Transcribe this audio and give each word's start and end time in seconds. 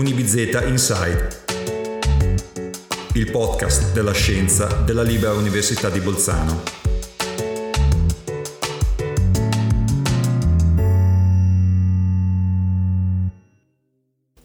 Unibizeta 0.00 0.64
Inside, 0.64 1.28
il 3.12 3.30
podcast 3.30 3.92
della 3.92 4.12
scienza 4.12 4.64
della 4.82 5.02
Libera 5.02 5.34
Università 5.34 5.90
di 5.90 6.00
Bolzano. 6.00 6.89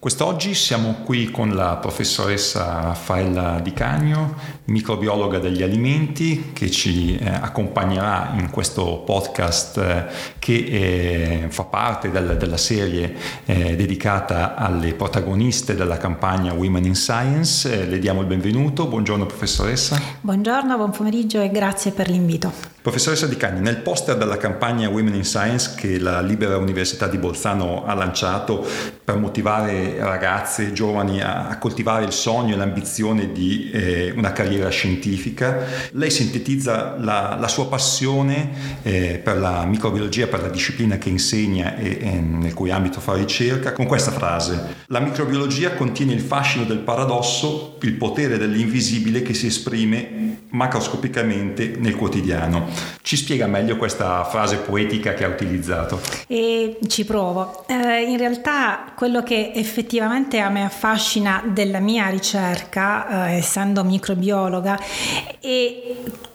Quest'oggi 0.06 0.54
siamo 0.54 0.98
qui 1.02 1.32
con 1.32 1.50
la 1.56 1.78
professoressa 1.78 2.80
Raffaella 2.80 3.58
Di 3.58 3.72
Cagno, 3.72 4.36
microbiologa 4.66 5.40
degli 5.40 5.64
alimenti, 5.64 6.52
che 6.52 6.70
ci 6.70 7.16
eh, 7.16 7.28
accompagnerà 7.28 8.34
in 8.38 8.50
questo 8.50 9.02
podcast 9.04 9.78
eh, 9.78 10.06
che 10.38 10.54
eh, 10.54 11.46
fa 11.48 11.64
parte 11.64 12.12
del, 12.12 12.36
della 12.36 12.56
serie 12.56 13.16
dedicata 13.46 14.54
alle 14.54 14.94
protagoniste 14.94 15.74
della 15.74 15.96
campagna 15.96 16.52
Women 16.52 16.84
in 16.84 16.94
Science. 16.94 17.86
Le 17.86 17.98
diamo 17.98 18.20
il 18.20 18.28
benvenuto. 18.28 18.86
Buongiorno 18.86 19.26
professoressa. 19.26 20.00
Buongiorno, 20.20 20.76
buon 20.76 20.92
pomeriggio 20.92 21.40
e 21.40 21.50
grazie 21.50 21.90
per 21.90 22.08
l'invito. 22.08 22.75
Professoressa 22.86 23.26
Di 23.26 23.36
Cagni, 23.36 23.62
nel 23.62 23.78
poster 23.78 24.16
della 24.16 24.36
campagna 24.36 24.88
Women 24.88 25.16
in 25.16 25.24
Science 25.24 25.74
che 25.76 25.98
la 25.98 26.20
Libera 26.20 26.56
Università 26.56 27.08
di 27.08 27.18
Bolzano 27.18 27.84
ha 27.84 27.94
lanciato 27.94 28.64
per 29.02 29.16
motivare 29.16 29.96
ragazze, 29.98 30.72
giovani 30.72 31.20
a, 31.20 31.48
a 31.48 31.58
coltivare 31.58 32.04
il 32.04 32.12
sogno 32.12 32.54
e 32.54 32.56
l'ambizione 32.56 33.32
di 33.32 33.70
eh, 33.72 34.12
una 34.14 34.30
carriera 34.30 34.68
scientifica. 34.68 35.64
Lei 35.94 36.10
sintetizza 36.10 36.94
la, 36.96 37.36
la 37.40 37.48
sua 37.48 37.66
passione 37.66 38.50
eh, 38.82 39.20
per 39.20 39.38
la 39.38 39.64
microbiologia, 39.64 40.28
per 40.28 40.42
la 40.42 40.48
disciplina 40.48 40.96
che 40.96 41.08
insegna 41.08 41.76
e, 41.76 41.98
e 42.00 42.10
nel 42.20 42.54
cui 42.54 42.70
ambito 42.70 43.00
fa 43.00 43.14
ricerca, 43.14 43.72
con 43.72 43.86
questa 43.86 44.12
frase. 44.12 44.76
La 44.86 45.00
microbiologia 45.00 45.72
contiene 45.72 46.12
il 46.12 46.20
fascino 46.20 46.64
del 46.64 46.78
paradosso, 46.78 47.78
il 47.80 47.94
potere 47.94 48.38
dell'invisibile 48.38 49.22
che 49.22 49.34
si 49.34 49.46
esprime 49.46 50.25
macroscopicamente 50.50 51.74
nel 51.78 51.96
quotidiano. 51.96 52.68
Ci 53.02 53.16
spiega 53.16 53.46
meglio 53.46 53.76
questa 53.76 54.24
frase 54.24 54.58
poetica 54.58 55.14
che 55.14 55.24
ha 55.24 55.28
utilizzato? 55.28 56.00
E 56.26 56.78
ci 56.86 57.04
provo. 57.04 57.66
Eh, 57.66 58.02
in 58.02 58.16
realtà 58.16 58.92
quello 58.96 59.22
che 59.22 59.52
effettivamente 59.54 60.38
a 60.40 60.48
me 60.48 60.64
affascina 60.64 61.42
della 61.46 61.80
mia 61.80 62.08
ricerca, 62.08 63.28
eh, 63.28 63.36
essendo 63.36 63.84
microbiologa, 63.84 64.78
è, 65.40 65.82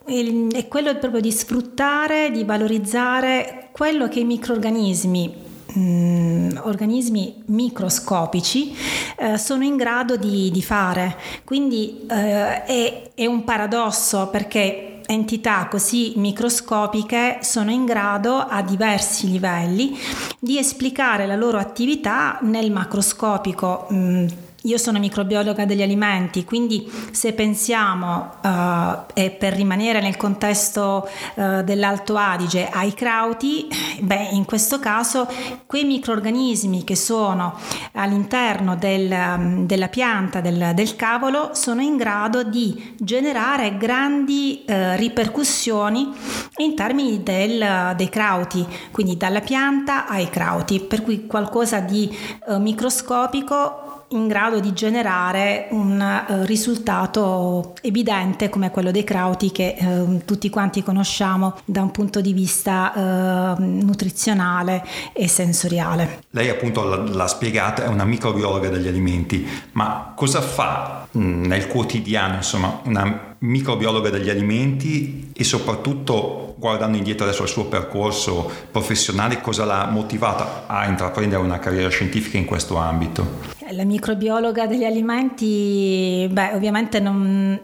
è 0.06 0.68
quello 0.68 0.96
proprio 0.98 1.22
di 1.22 1.32
sfruttare, 1.32 2.32
di 2.32 2.44
valorizzare 2.44 3.70
quello 3.72 4.08
che 4.08 4.20
i 4.20 4.26
microorganismi 4.26 5.50
Mm, 5.78 6.58
organismi 6.64 7.44
microscopici 7.46 8.76
eh, 9.18 9.38
sono 9.38 9.64
in 9.64 9.78
grado 9.78 10.18
di, 10.18 10.52
di 10.52 10.62
fare. 10.62 11.16
Quindi 11.46 12.06
eh, 12.10 12.64
è, 12.64 13.12
è, 13.16 13.26
un 13.26 13.46
paradosso 13.46 14.28
perché 14.28 15.00
entità 15.06 15.68
così 15.70 16.14
microscopiche 16.18 17.40
sono 17.42 17.72
in 17.72 17.86
grado 17.86 18.36
a 18.38 18.62
diversi 18.62 19.32
livelli 19.32 19.98
di 20.40 20.58
esplicare 20.58 21.26
la 21.26 21.36
loro 21.36 21.58
attività 21.58 22.40
nel 22.42 22.70
macroscopico. 22.72 23.88
Mm, 23.94 24.28
io 24.64 24.78
sono 24.78 25.00
microbiologa 25.00 25.66
degli 25.66 25.82
alimenti, 25.82 26.44
quindi 26.44 26.90
se 27.12 27.34
pensiamo, 27.34 28.30
uh, 28.44 29.12
e 29.14 29.32
per 29.32 29.54
rimanere 29.54 30.02
nel 30.02 30.18
contesto 30.18 31.10
uh, 31.36 31.64
dell'Alto 31.64 32.16
Adige, 32.16 32.70
ai 32.70 32.94
crauti, 32.94 33.68
beh, 34.02 34.30
in 34.32 34.46
questo 34.46 34.80
caso 34.80 35.28
quei 35.66 35.84
microorganismi 35.84 36.84
che 36.84 36.96
sono 36.96 37.58
all'interno 37.94 38.76
del, 38.76 39.12
um, 39.12 39.66
della 39.66 39.88
pianta 39.88 40.42
del, 40.42 40.74
del, 40.76 40.96
cavolo 40.96 41.52
sono 41.54 41.82
in 41.82 41.98
grado 41.98 42.44
di 42.44 42.96
generare 43.00 43.78
grandi 43.78 44.64
uh, 44.68 44.96
ripercussioni 44.96 46.12
in 46.58 46.76
termini 46.76 47.24
del, 47.24 47.94
dei 47.96 48.10
crauti, 48.10 48.64
quindi 48.92 49.18
dalla 49.18 49.42
pianta 49.42 50.08
ai 50.08 50.30
crauti, 50.30 50.80
per 50.82 51.02
cui 51.02 51.26
qualcosa 51.26 51.80
di 51.80 52.16
microscopico 52.60 53.91
in 54.12 54.28
grado 54.28 54.60
di 54.60 54.74
generare 54.74 55.68
un 55.72 56.00
uh, 56.00 56.46
risultato 56.46 57.74
evidente 57.82 58.50
come 58.50 58.72
quello 58.72 58.92
dei 58.92 59.04
crauti 59.04 59.52
che 59.52 59.76
uh, 59.80 60.22
tutti 60.26 60.50
quanti 60.50 60.84
conosciamo 60.84 61.58
da 61.66 61.82
un 61.82 61.92
punto 61.92 62.22
di 62.22 62.34
vista 62.34 63.56
uh, 63.58 63.62
nutrizionale 63.62 64.84
e 65.14 65.28
sensoriale. 65.28 66.24
Lei 66.32 66.50
appunto 66.50 66.84
l'ha 66.84 67.28
spiegata, 67.28 67.84
è 67.84 67.88
una 67.88 68.06
microbiologa 68.06 68.70
degli 68.70 68.88
alimenti, 68.88 69.48
ma 69.74 70.14
cosa 70.16 70.42
fa 70.42 71.08
mh, 71.12 71.20
mm, 71.20 71.46
nel 71.46 71.68
quotidiano, 71.68 72.36
insomma, 72.36 72.80
una 72.84 73.31
microbiologa 73.44 74.10
degli 74.10 74.30
alimenti 74.30 75.32
e 75.34 75.44
soprattutto 75.44 76.56
guardando 76.58 76.98
indietro 76.98 77.26
adesso 77.26 77.42
al 77.42 77.50
suo 77.50 77.66
percorso 77.66 78.50
professionale, 78.70 79.42
cosa 79.42 79.66
l'ha 79.66 79.88
motivata 79.88 80.66
a 80.68 80.86
intraprendere 80.88 81.42
una 81.42 81.58
carriera 81.58 81.90
scientifica 81.90 82.38
in 82.38 82.46
questo 82.46 82.76
ambito? 82.76 83.40
La 83.72 83.84
microbiologa 83.84 84.68
degli 84.68 84.84
alimenti, 84.84 86.28
beh, 86.30 86.54
ovviamente 86.54 87.00
non, 87.00 87.60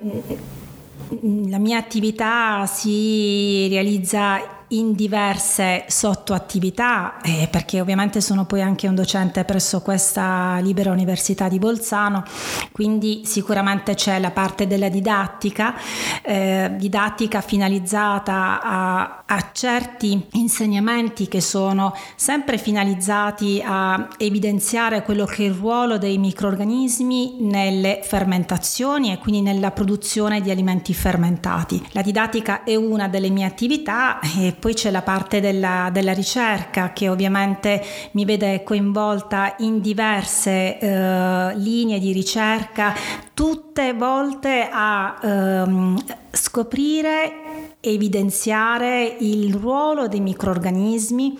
la 1.48 1.60
mia 1.60 1.78
attività 1.78 2.66
si 2.66 3.68
realizza 3.70 4.57
in 4.70 4.94
diverse 4.94 5.86
sottoattività, 5.88 7.22
eh, 7.22 7.48
perché 7.50 7.80
ovviamente 7.80 8.20
sono 8.20 8.46
poi 8.46 8.62
anche 8.62 8.88
un 8.88 8.96
docente 8.96 9.46
presso 9.46 9.82
questa 9.82 10.58
libera 10.60 10.92
università 10.92 11.48
di 11.48 11.60
Bolzano, 11.60 12.24
quindi 12.72 13.22
sicuramente 13.26 13.96
c'è 13.96 14.20
la 14.20 14.32
parte 14.32 14.68
della 14.68 14.90
didattica, 14.90 15.76
eh, 16.22 16.72
didattica 16.78 17.42
finalizzata 17.42 18.62
a, 18.62 19.24
a 19.26 19.47
certi 19.58 20.24
insegnamenti 20.34 21.28
che 21.28 21.42
sono 21.42 21.92
sempre 22.16 22.60
finalizzati 22.60 23.60
a 23.66 24.08
evidenziare 24.18 25.02
quello 25.02 25.26
che 25.26 25.46
è 25.46 25.48
il 25.48 25.56
ruolo 25.56 25.98
dei 25.98 26.20
microorganismi 26.20 27.38
nelle 27.40 28.02
fermentazioni 28.04 29.12
e 29.12 29.18
quindi 29.18 29.42
nella 29.42 29.72
produzione 29.72 30.42
di 30.42 30.52
alimenti 30.52 30.94
fermentati. 30.94 31.84
La 31.94 32.04
didattica 32.04 32.64
è 32.64 32.76
una 32.76 33.08
delle 33.08 33.32
mie 33.32 33.46
attività 33.46 34.20
e 34.20 34.56
poi 34.58 34.76
c'è 34.76 34.92
la 34.92 35.02
parte 35.02 35.40
della, 35.40 35.90
della, 35.92 36.14
ricerca 36.14 36.94
che 36.94 37.10
ovviamente 37.10 37.84
mi 38.12 38.26
vede 38.26 38.62
coinvolta 38.62 39.56
in 39.60 39.82
diverse 39.82 40.78
eh, 40.78 41.56
linee 41.56 41.98
di 41.98 42.12
ricerca, 42.12 42.94
tutte 43.38 43.94
volte 43.94 44.68
a 44.68 45.16
ehm, 45.22 46.04
scoprire 46.32 47.76
evidenziare 47.82 49.16
il 49.20 49.54
ruolo 49.54 50.08
dei 50.08 50.22
microorganismi 50.22 51.38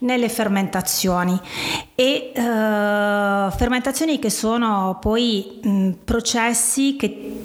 nelle 0.00 0.28
fermentazioni 0.28 1.40
e 1.94 2.32
eh, 2.34 2.42
fermentazioni 3.56 4.18
che 4.18 4.28
sono 4.28 4.98
poi 5.00 5.58
mh, 5.62 5.90
processi 6.04 6.96
che 6.96 7.40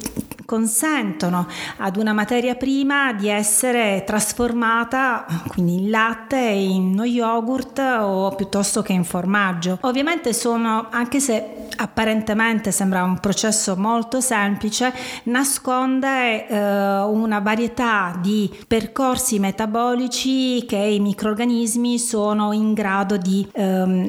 consentono 0.46 1.48
ad 1.78 1.96
una 1.96 2.12
materia 2.12 2.56
prima 2.56 3.14
di 3.14 3.30
essere 3.30 4.04
trasformata 4.06 5.26
quindi 5.48 5.76
in 5.76 5.90
latte, 5.90 6.38
in 6.38 6.92
uno 6.92 7.06
yogurt 7.06 7.80
o 7.80 8.36
piuttosto 8.36 8.82
che 8.82 8.92
in 8.92 9.06
formaggio. 9.06 9.78
Ovviamente 9.82 10.34
sono, 10.34 10.88
anche 10.92 11.22
se 11.22 11.63
apparentemente 11.78 12.72
sembra 12.72 13.04
un 13.04 13.20
processo 13.20 13.76
molto 13.76 14.22
semplice, 14.22 14.94
nasconde 15.24 16.48
eh, 16.48 16.58
una 16.58 17.40
varietà 17.40 18.18
di 18.22 18.50
percorsi 18.68 19.40
metabolici 19.40 20.66
che 20.66 20.78
i 20.78 21.00
microorganismi 21.00 21.98
sono 22.00 22.52
in 22.52 22.74
grado 22.74 23.18
di 23.18 23.48
ehm, 23.52 24.08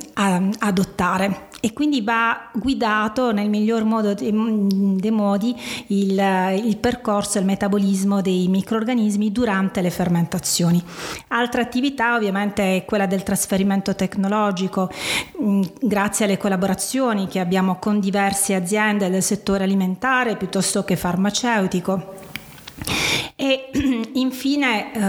adottare 0.59 1.53
e 1.65 1.73
quindi 1.73 2.03
va 2.03 2.51
guidato 2.53 3.33
nel 3.33 3.49
miglior 3.49 3.85
modo 3.85 4.13
dei, 4.13 4.31
dei 4.31 5.11
modi 5.11 5.57
il, 5.87 6.61
il 6.63 6.77
percorso 6.77 7.39
e 7.39 7.41
il 7.41 7.47
metabolismo 7.47 8.21
dei 8.21 8.49
microorganismi 8.49 9.33
durante 9.33 9.81
le 9.81 9.89
fermentazioni. 9.89 10.83
Altra 11.29 11.63
attività 11.63 12.17
ovviamente 12.17 12.77
è 12.77 12.85
quella 12.85 13.07
del 13.07 13.23
trasferimento 13.23 13.95
tecnologico, 13.95 14.91
mm, 15.41 15.63
grazie 15.81 16.27
alle 16.27 16.37
collaborazioni 16.37 17.29
che 17.29 17.41
abbiamo 17.41 17.77
con 17.77 17.99
diverse 17.99 18.55
aziende 18.55 19.09
del 19.09 19.23
settore 19.23 19.65
alimentare 19.65 20.37
piuttosto 20.37 20.85
che 20.85 20.97
farmaceutico 20.97 22.13
E 23.37 23.71
infine 24.15 24.91
uh, 24.95 25.01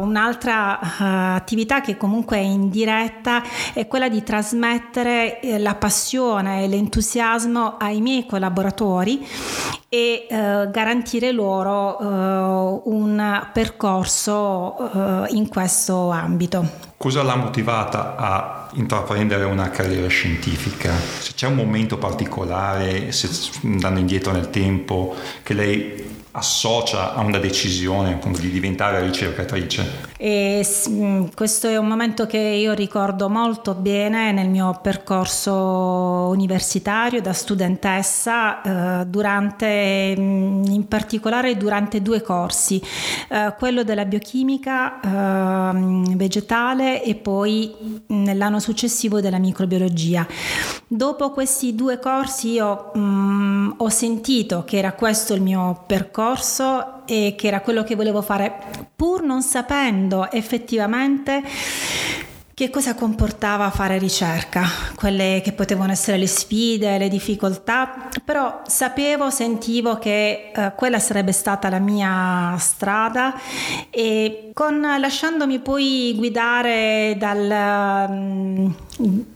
un'altra 0.00 0.78
uh, 0.80 1.36
attività 1.36 1.80
che 1.80 1.96
comunque 1.96 2.36
è 2.36 2.40
indiretta 2.40 3.42
è 3.72 3.86
quella 3.86 4.08
di 4.08 4.22
trasmettere 4.22 5.40
eh, 5.40 5.58
la 5.58 5.74
passione 5.74 6.64
e 6.64 6.68
l'entusiasmo 6.68 7.76
ai 7.78 8.00
miei 8.00 8.26
collaboratori 8.26 9.26
e 9.88 10.26
uh, 10.28 10.70
garantire 10.70 11.32
loro 11.32 12.80
un 12.84 13.48
percorso 13.52 15.26
in 15.30 15.48
questo 15.48 16.10
ambito. 16.10 16.90
Cosa 16.96 17.22
l'ha 17.22 17.36
motivata 17.36 18.16
a 18.16 18.68
intraprendere 18.74 19.44
una 19.44 19.70
carriera 19.70 20.06
scientifica? 20.08 20.92
Se 20.94 21.32
c'è 21.34 21.46
un 21.46 21.56
momento 21.56 21.98
particolare, 21.98 23.12
se, 23.12 23.28
andando 23.64 24.00
indietro 24.00 24.32
nel 24.32 24.50
tempo, 24.50 25.14
che 25.42 25.52
lei 25.52 26.21
associa 26.32 27.14
a 27.14 27.20
una 27.20 27.38
decisione 27.38 28.18
di 28.38 28.50
diventare 28.50 29.02
ricercatrice? 29.02 30.10
E, 30.16 30.66
mm, 30.88 31.26
questo 31.34 31.68
è 31.68 31.76
un 31.76 31.86
momento 31.86 32.26
che 32.26 32.38
io 32.38 32.72
ricordo 32.72 33.28
molto 33.28 33.74
bene 33.74 34.32
nel 34.32 34.48
mio 34.48 34.78
percorso 34.82 35.52
universitario 36.32 37.20
da 37.20 37.32
studentessa, 37.32 38.62
eh, 39.02 39.06
durante, 39.06 40.14
mm, 40.18 40.64
in 40.64 40.88
particolare 40.88 41.56
durante 41.56 42.00
due 42.00 42.22
corsi, 42.22 42.80
eh, 43.28 43.54
quello 43.58 43.82
della 43.82 44.04
biochimica 44.06 45.00
eh, 45.00 46.14
vegetale 46.16 47.02
e 47.02 47.14
poi 47.14 48.04
nell'anno 48.06 48.58
successivo 48.58 49.20
della 49.20 49.38
microbiologia. 49.38 50.26
Dopo 50.86 51.30
questi 51.30 51.74
due 51.74 51.98
corsi 51.98 52.52
io 52.52 52.90
mh, 52.94 53.00
mm, 53.00 53.70
ho 53.78 53.88
sentito 53.88 54.64
che 54.64 54.78
era 54.78 54.92
questo 54.92 55.34
il 55.34 55.42
mio 55.42 55.82
percorso 55.86 56.20
e 57.06 57.34
che 57.36 57.46
era 57.46 57.60
quello 57.60 57.82
che 57.82 57.94
volevo 57.94 58.22
fare 58.22 58.52
pur 58.94 59.22
non 59.22 59.42
sapendo 59.42 60.30
effettivamente 60.30 61.42
che 62.54 62.68
cosa 62.68 62.94
comportava 62.94 63.70
fare 63.70 63.98
ricerca, 63.98 64.62
quelle 64.94 65.40
che 65.42 65.52
potevano 65.52 65.90
essere 65.90 66.18
le 66.18 66.26
sfide, 66.26 66.98
le 66.98 67.08
difficoltà, 67.08 68.08
però 68.24 68.60
sapevo, 68.66 69.30
sentivo 69.30 69.96
che 69.98 70.52
eh, 70.54 70.72
quella 70.76 70.98
sarebbe 70.98 71.32
stata 71.32 71.70
la 71.70 71.78
mia 71.78 72.54
strada 72.58 73.34
e 73.90 74.50
con, 74.52 74.80
lasciandomi 74.80 75.60
poi 75.60 76.12
guidare 76.14 77.16
dal, 77.18 78.08
mm, 78.10 78.70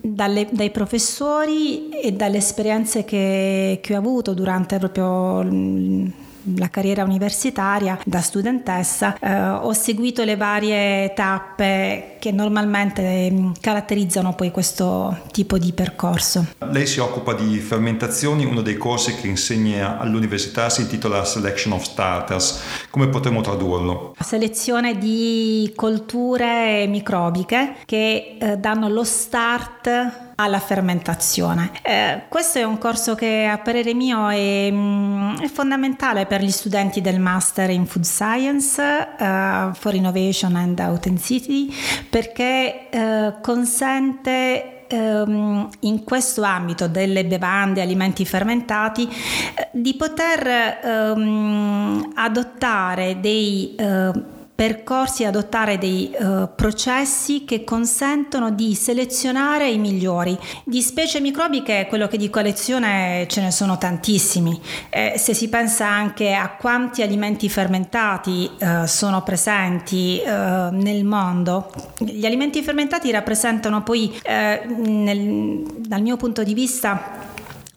dalle, 0.03 0.47
dai 0.51 0.71
professori 0.71 1.89
e 1.89 2.13
dalle 2.13 2.37
esperienze 2.37 3.05
che, 3.05 3.81
che 3.83 3.95
ho 3.95 3.99
avuto 3.99 4.35
durante 4.35 4.79
proprio 4.79 5.43
la 6.57 6.69
carriera 6.69 7.03
universitaria 7.03 7.99
da 8.05 8.21
studentessa 8.21 9.19
eh, 9.19 9.49
ho 9.49 9.73
seguito 9.73 10.25
le 10.25 10.37
varie 10.37 11.13
tappe 11.15 12.17
che 12.19 12.31
normalmente 12.33 13.31
mm, 13.31 13.53
caratterizzano 13.61 14.35
poi 14.35 14.51
questo 14.51 15.25
tipo 15.33 15.59
di 15.59 15.73
percorso. 15.73 16.47
Lei 16.71 16.87
si 16.87 17.01
occupa 17.01 17.35
di 17.35 17.59
fermentazioni, 17.59 18.45
uno 18.45 18.63
dei 18.63 18.77
corsi 18.77 19.15
che 19.17 19.27
insegna 19.27 19.99
all'università 19.99 20.69
si 20.69 20.83
intitola 20.83 21.25
Selection 21.25 21.73
of 21.73 21.83
Starters. 21.83 22.61
Come 22.91 23.09
potremmo 23.09 23.41
tradurlo? 23.41 24.15
Selezione 24.21 24.99
di 24.99 25.73
colture 25.75 26.87
microbiche 26.87 27.77
che 27.85 28.37
eh, 28.39 28.57
danno 28.59 28.89
lo 28.89 29.05
start 29.05 30.35
alla 30.37 30.59
fermentazione. 30.59 31.71
Eh, 31.83 32.23
questo 32.29 32.59
è 32.59 32.63
un 32.63 32.79
corso 32.79 33.15
che 33.15 33.47
a 33.47 33.59
parere 33.59 33.95
mio 33.95 34.29
è, 34.29 34.69
mm, 34.71 35.39
è 35.39 35.49
fondamentale 35.49 36.27
per 36.27 36.43
gli 36.43 36.51
studenti 36.51 37.01
del 37.01 37.21
Master 37.21 37.71
in 37.71 37.87
Food 37.87 38.05
Science 38.05 38.81
uh, 38.81 39.75
for 39.75 39.95
Innovation 39.95 40.57
and 40.57 40.79
Authenticity 40.79 41.73
perché 42.09 42.89
uh, 42.93 43.41
consente 43.41 44.85
ehm, 44.89 45.69
in 45.81 46.05
questo 46.05 46.43
ambito 46.43 46.87
delle 46.89 47.25
bevande, 47.25 47.81
alimenti 47.81 48.25
fermentati, 48.25 49.09
eh, 49.09 49.69
di 49.73 49.95
poter 49.95 50.81
ehm, 50.83 52.13
adottare 52.15 53.21
dei 53.21 53.75
eh, 53.75 54.35
percorsi 54.57 55.23
e 55.23 55.27
adottare 55.27 55.77
dei 55.77 56.11
uh, 56.19 56.49
processi 56.57 57.45
che 57.45 57.63
consentono 57.63 58.51
di 58.51 58.75
selezionare 58.75 59.69
i 59.69 59.77
migliori. 59.77 60.37
Di 60.65 60.81
specie 60.81 61.21
microbiche, 61.21 61.85
quello 61.91 62.09
che 62.09 62.17
dico 62.17 62.39
a 62.39 62.43
lezione, 62.43 63.27
ce 63.29 63.43
ne 63.43 63.51
sono 63.51 63.77
tantissimi. 63.77 64.59
Eh, 64.89 65.15
se 65.19 65.35
si 65.35 65.51
pensa 65.51 65.87
anche 65.87 66.33
a 66.33 66.57
quanti 66.59 67.03
alimenti 67.03 67.51
fermentati 67.51 68.51
uh, 68.59 68.87
sono 68.87 69.23
presenti 69.23 70.23
uh, 70.25 70.75
nel 70.75 71.05
mondo, 71.05 71.71
gli 71.99 72.25
alimenti 72.25 72.63
fermentati 72.63 73.11
rappresentano 73.11 73.83
poi, 73.83 74.11
nel, 74.27 75.63
dal 75.87 76.01
mio 76.01 76.17
punto 76.17 76.43
di 76.43 76.55
vista, 76.55 77.35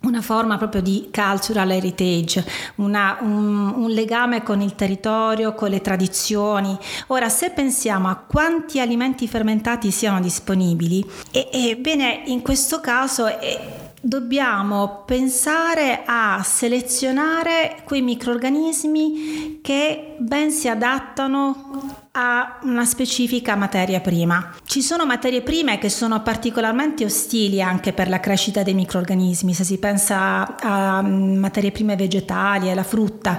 una 0.09 0.21
forma 0.21 0.57
proprio 0.57 0.81
di 0.81 1.09
cultural 1.11 1.71
heritage, 1.71 2.45
una, 2.75 3.17
un, 3.21 3.73
un, 3.75 3.89
legame 3.91 4.43
con 4.43 4.61
il 4.61 4.75
territorio, 4.75 5.53
con 5.53 5.69
le 5.69 5.81
tradizioni. 5.81 6.77
Ora, 7.07 7.29
se 7.29 7.51
pensiamo 7.51 8.09
a 8.09 8.15
quanti 8.15 8.79
alimenti 8.79 9.27
fermentati 9.27 9.91
siano 9.91 10.19
disponibili, 10.19 11.05
ebbene, 11.31 12.23
in 12.25 12.41
questo 12.41 12.79
caso... 12.81 13.27
È, 13.27 13.87
dobbiamo 14.01 15.03
pensare 15.05 16.03
a 16.05 16.41
selezionare 16.43 17.81
quei 17.83 18.01
microrganismi 18.01 19.59
che 19.61 20.15
ben 20.19 20.51
si 20.51 20.67
adattano 20.67 22.07
a 22.11 22.59
una 22.63 22.85
specifica 22.85 23.55
materia 23.55 23.99
prima. 23.99 24.53
Ci 24.65 24.81
sono 24.81 25.05
materie 25.05 25.41
prime 25.41 25.77
che 25.77 25.89
sono 25.89 26.21
particolarmente 26.21 27.05
ostili 27.05 27.61
anche 27.61 27.93
per 27.93 28.09
la 28.09 28.19
crescita 28.19 28.63
dei 28.63 28.73
microrganismi, 28.73 29.53
se 29.53 29.63
si 29.63 29.77
pensa 29.77 30.57
a 30.57 31.01
materie 31.01 31.71
prime 31.71 31.95
vegetali, 31.95 32.69
alla 32.69 32.83
frutta, 32.83 33.37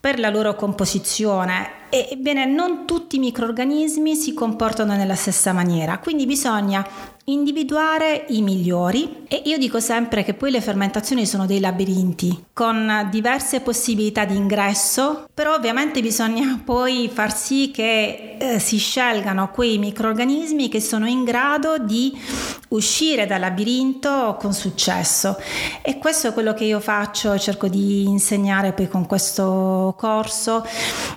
per 0.00 0.18
la 0.18 0.30
loro 0.30 0.54
composizione 0.54 1.80
Ebbene, 1.94 2.46
non 2.46 2.86
tutti 2.86 3.16
i 3.16 3.18
microrganismi 3.18 4.14
si 4.14 4.32
comportano 4.32 4.96
nella 4.96 5.14
stessa 5.14 5.52
maniera, 5.52 5.98
quindi 5.98 6.24
bisogna 6.24 6.82
individuare 7.24 8.24
i 8.28 8.42
migliori 8.42 9.24
e 9.28 9.42
io 9.44 9.56
dico 9.56 9.78
sempre 9.78 10.24
che 10.24 10.34
poi 10.34 10.50
le 10.50 10.60
fermentazioni 10.60 11.24
sono 11.24 11.46
dei 11.46 11.60
labirinti 11.60 12.46
con 12.52 13.08
diverse 13.10 13.60
possibilità 13.60 14.24
di 14.24 14.34
ingresso, 14.34 15.28
però 15.32 15.54
ovviamente 15.54 16.00
bisogna 16.00 16.60
poi 16.64 17.08
far 17.12 17.36
sì 17.36 17.70
che 17.72 18.36
eh, 18.38 18.58
si 18.58 18.78
scelgano 18.78 19.50
quei 19.50 19.78
microrganismi 19.78 20.68
che 20.68 20.80
sono 20.80 21.06
in 21.06 21.22
grado 21.22 21.78
di 21.78 22.12
uscire 22.68 23.26
dal 23.26 23.40
labirinto 23.40 24.36
con 24.40 24.52
successo. 24.52 25.36
E 25.82 25.98
questo 25.98 26.28
è 26.28 26.32
quello 26.32 26.54
che 26.54 26.64
io 26.64 26.80
faccio, 26.80 27.38
cerco 27.38 27.68
di 27.68 28.04
insegnare 28.04 28.72
poi 28.72 28.88
con 28.88 29.06
questo 29.06 29.94
corso, 29.96 30.66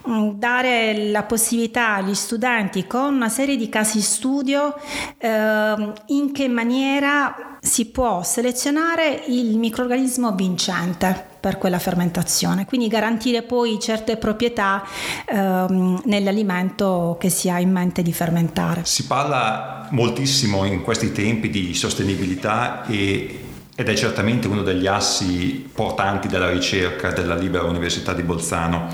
mm, 0.07 0.31
dare 0.31 0.65
dare 0.66 1.10
la 1.10 1.24
possibilità 1.24 1.96
agli 1.96 2.16
studenti 2.16 2.88
con 2.88 3.14
una 3.14 3.30
serie 3.30 3.56
di 3.56 3.70
casi 3.70 4.02
studio 4.02 4.76
eh, 5.18 5.94
in 6.07 6.31
che 6.34 6.48
maniera 6.48 7.57
si 7.62 7.86
può 7.88 8.24
selezionare 8.24 9.24
il 9.28 9.57
microorganismo 9.57 10.34
vincente 10.34 11.34
per 11.40 11.60
quella 11.60 11.78
fermentazione, 11.78 12.66
quindi 12.66 12.88
garantire 12.88 13.44
poi 13.44 13.80
certe 13.80 14.18
proprietà 14.18 14.84
ehm, 15.28 16.02
nell'alimento 16.06 17.18
che 17.19 17.30
si 17.30 17.50
ha 17.50 17.60
in 17.60 17.72
mente 17.72 18.02
di 18.02 18.12
fermentare. 18.12 18.81
Si 18.86 19.06
parla 19.06 19.88
moltissimo 19.92 20.66
in 20.66 20.81
questi 20.81 21.12
tempi 21.12 21.52
di 21.52 21.76
sostenibilità 21.76 22.86
e 22.88 23.42
ed 23.78 23.90
è 23.90 23.94
certamente 23.94 24.48
uno 24.48 24.64
degli 24.64 24.88
assi 24.88 25.69
portanti 25.72 26.30
della 26.30 26.50
ricerca 26.50 27.12
della 27.12 27.36
Libera 27.36 27.66
Università 27.66 28.14
di 28.14 28.24
Bolzano. 28.24 28.88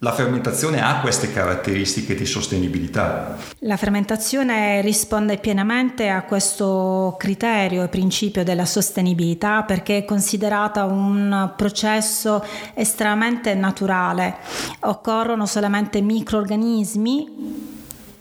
La 0.00 0.12
fermentazione 0.12 0.82
ha 0.82 1.00
queste 1.00 1.32
caratteristiche 1.32 2.14
di 2.14 2.26
sostenibilità? 2.26 3.38
La 3.60 3.78
fermentazione 3.78 4.82
risponde 4.82 5.38
pienamente 5.38 6.10
a 6.10 6.24
questo 6.24 7.14
criterio 7.18 7.82
e 7.82 7.88
principio 7.88 8.44
della 8.44 8.66
sostenibilità 8.66 9.62
perché 9.62 9.98
è 9.98 10.04
considerata 10.04 10.84
un 10.84 11.52
processo 11.56 12.44
estremamente 12.74 13.54
naturale. 13.54 14.36
Occorrono 14.80 15.46
solamente 15.46 16.02
microorganismi 16.02 17.64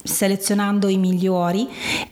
selezionando 0.01 0.88
i 0.88 0.98
migliori 0.98 1.67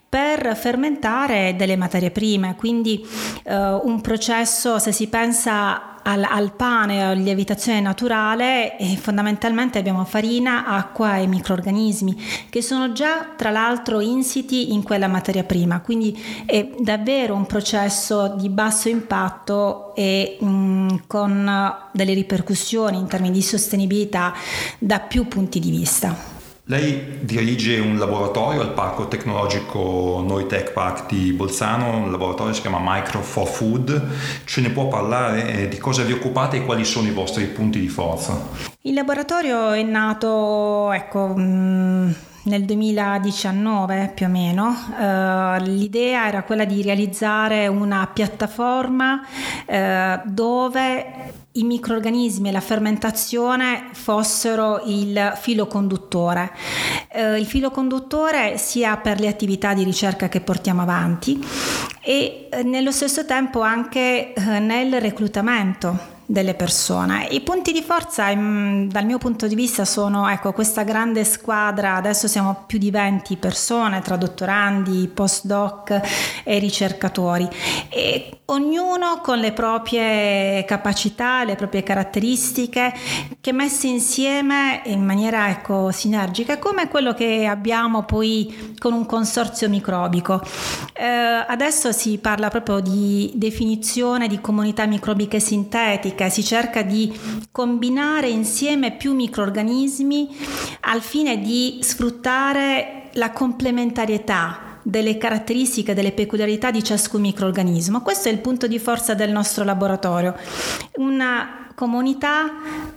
per 0.09 0.57
fermentare 0.57 1.55
delle 1.55 1.77
materie 1.77 2.11
prime, 2.11 2.55
quindi 2.55 3.07
eh, 3.43 3.55
un 3.55 4.01
processo 4.01 4.77
se 4.77 4.91
si 4.91 5.07
pensa 5.07 5.92
al, 6.03 6.23
al 6.23 6.53
pane, 6.53 7.03
a 7.03 7.11
lievitazione 7.13 7.79
naturale, 7.79 8.77
e 8.77 8.95
fondamentalmente 8.97 9.77
abbiamo 9.79 10.05
farina, 10.05 10.65
acqua 10.65 11.17
e 11.17 11.27
microorganismi 11.27 12.21
che 12.49 12.61
sono 12.61 12.91
già 12.91 13.33
tra 13.35 13.49
l'altro 13.49 13.99
insiti 13.99 14.73
in 14.73 14.83
quella 14.83 15.07
materia 15.07 15.43
prima, 15.43 15.81
quindi 15.81 16.17
è 16.45 16.69
davvero 16.79 17.35
un 17.35 17.45
processo 17.45 18.35
di 18.37 18.49
basso 18.49 18.89
impatto 18.89 19.95
e 19.95 20.37
mh, 20.39 20.45
mm, 20.45 20.89
con 21.07 21.75
delle 21.91 22.13
ripercussioni 22.13 22.97
in 22.97 23.07
termini 23.07 23.33
di 23.33 23.41
sostenibilità 23.41 24.33
da 24.79 24.99
più 24.99 25.27
punti 25.27 25.59
di 25.59 25.69
vista. 25.69 26.32
Lei 26.67 27.19
dirige 27.19 27.77
un 27.79 27.97
laboratorio 27.97 28.61
al 28.61 28.71
Parco 28.71 29.09
Tecnologico 29.09 30.23
Noi 30.25 30.45
Tech 30.47 30.71
Park 30.71 31.07
di 31.07 31.33
Bolzano, 31.33 31.97
un 31.97 32.09
laboratorio 32.09 32.51
che 32.51 32.55
si 32.55 32.61
chiama 32.61 32.79
Micro 32.81 33.19
for 33.19 33.45
Food. 33.45 34.01
Ce 34.45 34.61
ne 34.61 34.69
può 34.69 34.87
parlare 34.87 35.63
eh, 35.63 35.67
di 35.67 35.77
cosa 35.77 36.03
vi 36.03 36.13
occupate 36.13 36.55
e 36.55 36.63
quali 36.63 36.85
sono 36.85 37.09
i 37.09 37.11
vostri 37.11 37.47
punti 37.47 37.81
di 37.81 37.89
forza? 37.89 38.47
Il 38.83 38.93
laboratorio 38.93 39.71
è 39.71 39.83
nato, 39.83 40.89
ecco, 40.93 41.35
mm, 41.37 42.11
nel 42.43 42.65
2019 42.65 44.11
più 44.13 44.25
o 44.25 44.29
meno. 44.29 44.67
Uh, 44.67 45.63
l'idea 45.63 46.27
era 46.27 46.43
quella 46.43 46.65
di 46.65 46.81
realizzare 46.81 47.67
una 47.67 48.09
piattaforma 48.11 49.21
uh, 49.65 50.21
dove 50.25 51.31
i 51.55 51.63
microorganismi 51.63 52.49
e 52.49 52.51
la 52.51 52.59
fermentazione 52.59 53.89
fossero 53.93 54.81
il 54.85 55.33
filo 55.39 55.67
conduttore. 55.67 56.51
Uh, 57.13 57.35
il 57.35 57.45
filo 57.45 57.71
conduttore 57.71 58.57
sia 58.57 58.97
per 58.97 59.19
le 59.19 59.27
attività 59.27 59.73
di 59.73 59.83
ricerca 59.83 60.29
che 60.29 60.41
portiamo 60.41 60.81
avanti 60.81 61.45
e 62.01 62.49
nello 62.63 62.91
stesso 62.91 63.25
tempo 63.25 63.61
anche 63.61 64.33
nel 64.35 64.99
reclutamento 64.99 66.12
delle 66.33 66.55
persone. 66.55 67.27
I 67.29 67.41
punti 67.41 67.71
di 67.71 67.83
forza 67.83 68.33
dal 68.33 69.05
mio 69.05 69.19
punto 69.19 69.45
di 69.45 69.53
vista 69.53 69.85
sono 69.85 70.27
ecco, 70.27 70.51
questa 70.51 70.81
grande 70.81 71.23
squadra, 71.25 71.93
adesso 71.93 72.27
siamo 72.27 72.63
più 72.65 72.79
di 72.79 72.89
20 72.89 73.37
persone 73.37 74.01
tra 74.01 74.17
dottorandi, 74.17 75.11
postdoc 75.13 76.01
e 76.43 76.57
ricercatori 76.57 77.47
e 77.87 78.39
ognuno 78.45 79.21
con 79.21 79.37
le 79.37 79.51
proprie 79.51 80.65
capacità, 80.65 81.43
le 81.43 81.55
proprie 81.55 81.83
caratteristiche 81.83 82.91
che 83.39 83.53
messe 83.53 83.87
insieme 83.87 84.81
in 84.85 85.05
maniera 85.05 85.49
ecco, 85.49 85.91
sinergica 85.91 86.57
come 86.57 86.87
quello 86.87 87.13
che 87.13 87.45
abbiamo 87.45 88.05
poi 88.05 88.73
con 88.79 88.93
un 88.93 89.05
consorzio 89.05 89.69
microbico. 89.69 90.41
Eh, 90.93 91.05
adesso 91.05 91.91
si 91.91 92.17
parla 92.17 92.49
proprio 92.49 92.79
di 92.79 93.31
definizione 93.35 94.27
di 94.27 94.41
comunità 94.41 94.87
microbiche 94.87 95.39
sintetiche 95.39 96.22
ricerca 96.23 96.29
si 96.29 96.43
cerca 96.43 96.81
di 96.81 97.11
combinare 97.51 98.29
insieme 98.29 98.95
più 98.95 99.13
microorganismi 99.13 100.29
al 100.81 101.01
fine 101.01 101.39
di 101.41 101.79
sfruttare 101.81 103.09
la 103.13 103.31
complementarietà 103.31 104.79
delle 104.83 105.17
caratteristiche, 105.17 105.93
delle 105.93 106.11
peculiarità 106.11 106.69
di 106.69 106.83
ciascun 106.83 107.21
microorganismo. 107.21 108.01
Questo 108.01 108.27
è 108.27 108.31
il 108.31 108.39
punto 108.39 108.67
di 108.67 108.79
forza 108.79 109.13
del 109.13 109.31
nostro 109.31 109.63
laboratorio. 109.63 110.35
Una 110.97 111.62
comunità 111.75 112.51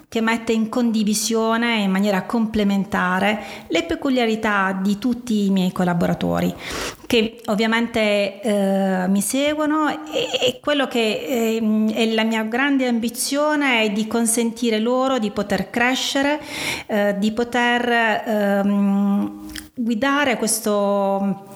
che 0.08 0.20
mette 0.20 0.52
in 0.52 0.68
condivisione 0.68 1.80
in 1.80 1.90
maniera 1.90 2.22
complementare 2.22 3.38
le 3.68 3.82
peculiarità 3.84 4.78
di 4.80 4.98
tutti 4.98 5.46
i 5.46 5.50
miei 5.50 5.72
collaboratori 5.72 6.54
che 7.06 7.40
ovviamente 7.46 8.40
eh, 8.40 9.06
mi 9.08 9.20
seguono 9.20 9.88
e, 9.88 10.28
e 10.40 10.60
quello 10.60 10.88
che 10.88 11.58
eh, 11.58 11.92
è 11.92 12.12
la 12.12 12.24
mia 12.24 12.42
grande 12.42 12.86
ambizione 12.86 13.82
è 13.82 13.90
di 13.90 14.06
consentire 14.06 14.78
loro 14.78 15.18
di 15.18 15.30
poter 15.30 15.70
crescere, 15.70 16.40
eh, 16.86 17.14
di 17.18 17.32
poter 17.32 17.88
ehm, 18.26 19.48
guidare 19.74 20.36
questo 20.36 21.54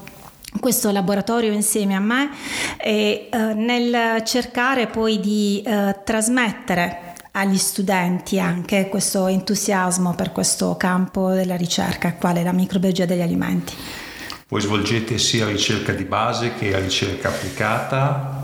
questo 0.58 0.90
laboratorio 0.90 1.52
insieme 1.52 1.94
a 1.94 2.00
me 2.00 2.30
e 2.76 3.28
eh, 3.30 3.38
nel 3.54 4.22
cercare 4.24 4.88
poi 4.88 5.20
di 5.20 5.62
eh, 5.64 6.00
trasmettere 6.04 7.09
agli 7.32 7.58
studenti 7.58 8.40
anche 8.40 8.88
questo 8.88 9.26
entusiasmo 9.26 10.14
per 10.14 10.32
questo 10.32 10.76
campo 10.76 11.30
della 11.30 11.56
ricerca, 11.56 12.14
quale 12.14 12.42
la 12.42 12.52
microbiologia 12.52 13.06
degli 13.06 13.22
alimenti. 13.22 13.74
Voi 14.48 14.60
svolgete 14.60 15.18
sia 15.18 15.46
ricerca 15.46 15.92
di 15.92 16.04
base 16.04 16.54
che 16.54 16.78
ricerca 16.80 17.28
applicata? 17.28 18.39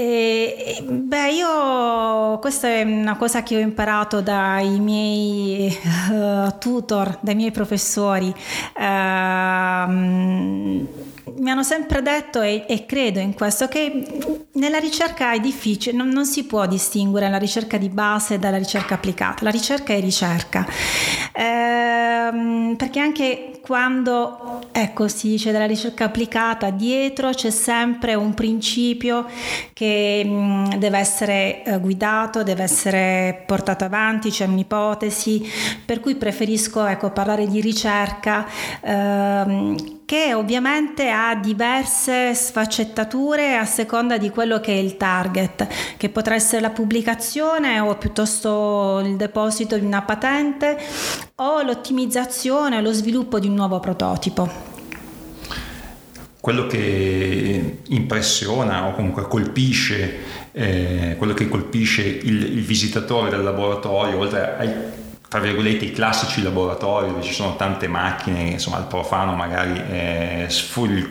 E, 0.00 0.80
beh, 0.80 1.32
io 1.32 2.38
questa 2.38 2.68
è 2.68 2.82
una 2.82 3.16
cosa 3.16 3.42
che 3.42 3.56
ho 3.56 3.58
imparato 3.58 4.20
dai 4.20 4.78
miei 4.78 5.76
uh, 6.12 6.56
tutor, 6.56 7.18
dai 7.20 7.34
miei 7.34 7.50
professori. 7.50 8.32
Uh, 8.76 9.90
mi 11.40 11.50
hanno 11.50 11.64
sempre 11.64 12.00
detto 12.00 12.40
e, 12.40 12.64
e, 12.68 12.86
credo 12.86 13.18
in 13.18 13.34
questo 13.34 13.66
che 13.66 14.46
nella 14.52 14.78
ricerca 14.78 15.32
è 15.32 15.40
difficile, 15.40 15.96
non, 15.96 16.10
non, 16.10 16.26
si 16.26 16.44
può 16.44 16.64
distinguere 16.68 17.28
la 17.28 17.36
ricerca 17.36 17.76
di 17.76 17.88
base 17.88 18.38
dalla 18.38 18.58
ricerca 18.58 18.94
applicata, 18.94 19.42
la 19.42 19.50
ricerca 19.50 19.94
è 19.94 20.00
ricerca, 20.00 20.64
ehm, 21.32 22.76
perché 22.76 23.00
anche 23.00 23.57
quando 23.68 24.62
ecco, 24.72 25.08
si 25.08 25.28
dice 25.28 25.52
della 25.52 25.66
ricerca 25.66 26.04
applicata, 26.04 26.70
dietro 26.70 27.28
c'è 27.28 27.50
sempre 27.50 28.14
un 28.14 28.32
principio 28.32 29.26
che 29.74 30.24
mh, 30.24 30.30
mm, 30.30 30.64
deve 30.78 30.96
essere 30.96 31.62
eh, 31.64 31.78
guidato, 31.78 32.42
deve 32.42 32.62
essere 32.62 33.42
portato 33.44 33.84
avanti, 33.84 34.30
c'è 34.30 34.46
un'ipotesi, 34.46 35.46
per 35.84 36.00
cui 36.00 36.14
preferisco 36.14 36.86
ecco, 36.86 37.10
parlare 37.10 37.46
di 37.46 37.60
ricerca. 37.60 38.46
Ehm, 38.80 39.97
che 40.08 40.32
ovviamente 40.32 41.10
ha 41.10 41.34
diverse 41.34 42.32
sfaccettature 42.34 43.56
a 43.56 43.66
seconda 43.66 44.16
di 44.16 44.30
quello 44.30 44.58
che 44.58 44.72
è 44.72 44.76
il 44.76 44.96
target, 44.96 45.68
che 45.98 46.08
potrà 46.08 46.34
essere 46.34 46.62
la 46.62 46.70
pubblicazione 46.70 47.78
o 47.78 47.94
piuttosto 47.96 49.02
il 49.04 49.16
deposito 49.16 49.76
di 49.76 49.84
una 49.84 50.00
patente 50.00 50.78
o 51.34 51.60
l'ottimizzazione 51.60 52.78
o 52.78 52.80
lo 52.80 52.92
sviluppo 52.92 53.38
di 53.38 53.48
un 53.48 53.54
nuovo 53.54 53.80
prototipo. 53.80 54.48
Quello 56.40 56.66
che 56.66 57.80
impressiona 57.88 58.86
o 58.86 58.94
comunque 58.94 59.28
colpisce, 59.28 60.20
eh, 60.52 61.18
che 61.34 61.48
colpisce 61.48 62.00
il, 62.00 62.44
il 62.44 62.62
visitatore 62.62 63.28
del 63.28 63.42
laboratorio, 63.42 64.20
oltre 64.20 64.56
ai 64.56 64.70
tra 65.28 65.40
virgolette 65.40 65.84
i 65.84 65.92
classici 65.92 66.42
laboratori 66.42 67.08
dove 67.08 67.22
ci 67.22 67.34
sono 67.34 67.54
tante 67.56 67.86
macchine, 67.86 68.40
insomma 68.40 68.78
il 68.78 68.86
profano 68.86 69.34
magari 69.34 69.78
eh, 69.90 70.46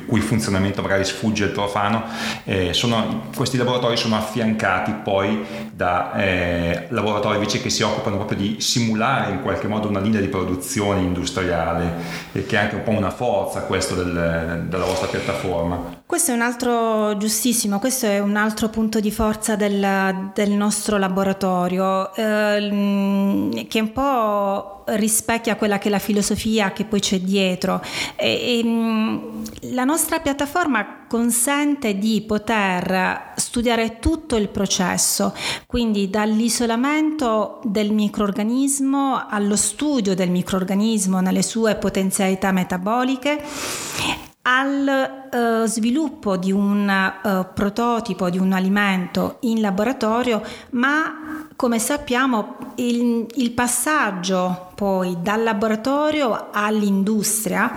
cui 0.08 0.22
funzionamento 0.22 0.82
magari 0.82 1.06
sfugge 1.06 1.44
al 1.44 1.52
profano, 1.52 2.04
eh, 2.44 2.74
sono, 2.74 3.30
questi 3.36 3.58
laboratori 3.58 3.96
sono 3.96 4.16
affiancati 4.16 4.92
poi 5.04 5.46
da 5.72 6.14
eh, 6.16 6.88
laboratori 6.90 7.36
invece 7.36 7.62
che 7.62 7.70
si 7.70 7.84
occupano 7.84 8.16
proprio 8.16 8.40
di 8.40 8.60
simulare 8.60 9.32
in 9.32 9.42
qualche 9.44 9.68
modo 9.68 9.88
una 9.88 10.00
linea 10.00 10.20
di 10.20 10.28
produzione 10.28 11.02
industriale 11.02 12.26
che 12.32 12.56
è 12.56 12.58
anche 12.58 12.76
un 12.76 12.84
po' 12.84 12.92
una 12.92 13.12
forza 13.12 13.62
questo 13.62 13.94
del, 13.94 14.66
della 14.68 14.86
vostra 14.86 15.08
piattaforma. 15.08 15.97
Questo 16.08 16.32
è 16.32 16.36
un 16.36 16.42
altro 16.42 17.18
giustissimo, 17.18 17.80
questo 17.80 18.06
è 18.06 18.20
un 18.20 18.38
altro 18.38 18.70
punto 18.70 19.02
di 19.02 19.12
forza 19.12 19.58
del, 19.58 20.32
del 20.34 20.52
nostro 20.52 20.98
laboratorio 20.98 22.16
eh, 22.16 23.66
che 23.68 23.82
un 23.82 23.92
po' 23.92 24.84
rispecchia 24.86 25.58
quella 25.58 25.78
che 25.80 25.90
è 25.90 25.92
la 25.92 26.00
filosofia 26.00 26.72
che 26.72 26.86
poi 26.86 27.02
c'è 27.02 27.20
dietro. 27.20 27.84
E, 28.16 28.58
e, 28.58 28.64
mm, 28.64 29.44
la 29.74 29.84
nostra 29.84 30.22
piattaforma 30.22 31.08
consente 31.10 31.98
di 31.98 32.24
poter 32.26 33.34
studiare 33.36 34.00
tutto 34.00 34.38
il 34.38 34.48
processo, 34.48 35.36
quindi 35.66 36.10
dall'isolamento 36.10 37.60
del 37.66 37.92
microorganismo 37.92 39.26
allo 39.28 39.58
studio 39.58 40.16
del 40.16 40.30
microorganismo 40.30 41.20
nelle 41.20 41.44
sue 41.44 41.76
potenzialità 41.76 42.54
metaboliche 42.54 44.27
al 44.50 45.28
uh, 45.30 45.66
sviluppo 45.66 46.38
di 46.38 46.54
un 46.54 46.88
uh, 46.88 47.54
prototipo 47.54 48.30
di 48.30 48.38
un 48.38 48.54
alimento 48.54 49.38
in 49.42 49.60
laboratorio, 49.60 50.42
ma 50.72 51.48
come 51.58 51.80
sappiamo 51.80 52.74
il, 52.76 53.26
il 53.36 53.52
passaggio 53.52 54.72
poi 54.74 55.18
dal 55.22 55.44
laboratorio 55.44 56.48
all'industria 56.52 57.76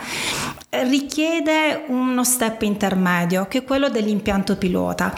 richiede 0.69 1.87
uno 1.89 2.23
step 2.23 2.62
intermedio 2.62 3.47
che 3.49 3.59
è 3.59 3.65
quello 3.65 3.89
dell'impianto 3.89 4.57
pilota. 4.57 5.12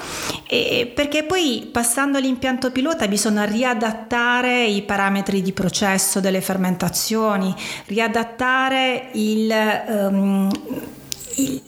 E 0.48 0.90
perché 0.94 1.24
poi 1.24 1.68
passando 1.70 2.16
all'impianto 2.16 2.70
pilota 2.70 3.06
bisogna 3.08 3.44
riadattare 3.44 4.64
i 4.64 4.80
parametri 4.82 5.42
di 5.42 5.52
processo 5.52 6.20
delle 6.20 6.40
fermentazioni 6.40 7.54
riadattare 7.86 9.10
il 9.12 9.52
um, 9.88 10.50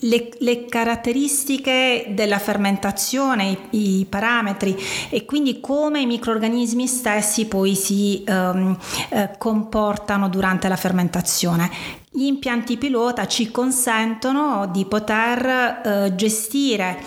le, 0.01 0.31
le, 0.39 0.67
caratteristiche 0.67 2.07
della 2.11 2.39
fermentazione, 2.39 3.59
i, 3.71 4.01
i, 4.01 4.07
parametri 4.07 4.77
e 5.11 5.25
quindi 5.25 5.61
come 5.61 6.01
i 6.01 6.07
microorganismi 6.07 6.87
stessi 6.87 7.47
poi 7.47 7.75
si 7.75 8.25
um, 8.27 8.77
eh, 9.11 9.31
comportano 9.39 10.29
durante 10.29 10.69
la 10.69 10.77
fermentazione. 10.77 11.71
Gli 12.11 12.25
impianti 12.25 12.77
pilota 12.77 13.27
ci 13.27 13.51
consentono 13.51 14.69
di 14.73 14.85
poter 14.85 15.47
eh, 15.47 16.15
gestire 16.15 17.03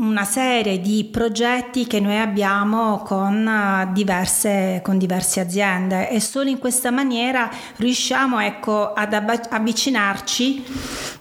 una 0.00 0.24
serie 0.24 0.80
di 0.80 1.08
progetti 1.10 1.86
che 1.86 2.00
noi 2.00 2.18
abbiamo 2.18 3.02
con 3.04 3.46
eh, 3.46 3.92
diverse, 3.92 4.80
con 4.82 4.96
diverse 4.96 5.40
aziende 5.40 6.08
e 6.08 6.20
solo 6.20 6.48
in 6.48 6.58
questa 6.58 6.90
maniera 6.90 7.50
riusciamo 7.76 8.40
ecco, 8.40 8.92
ad 8.94 9.12
avvicinarci 9.12 10.64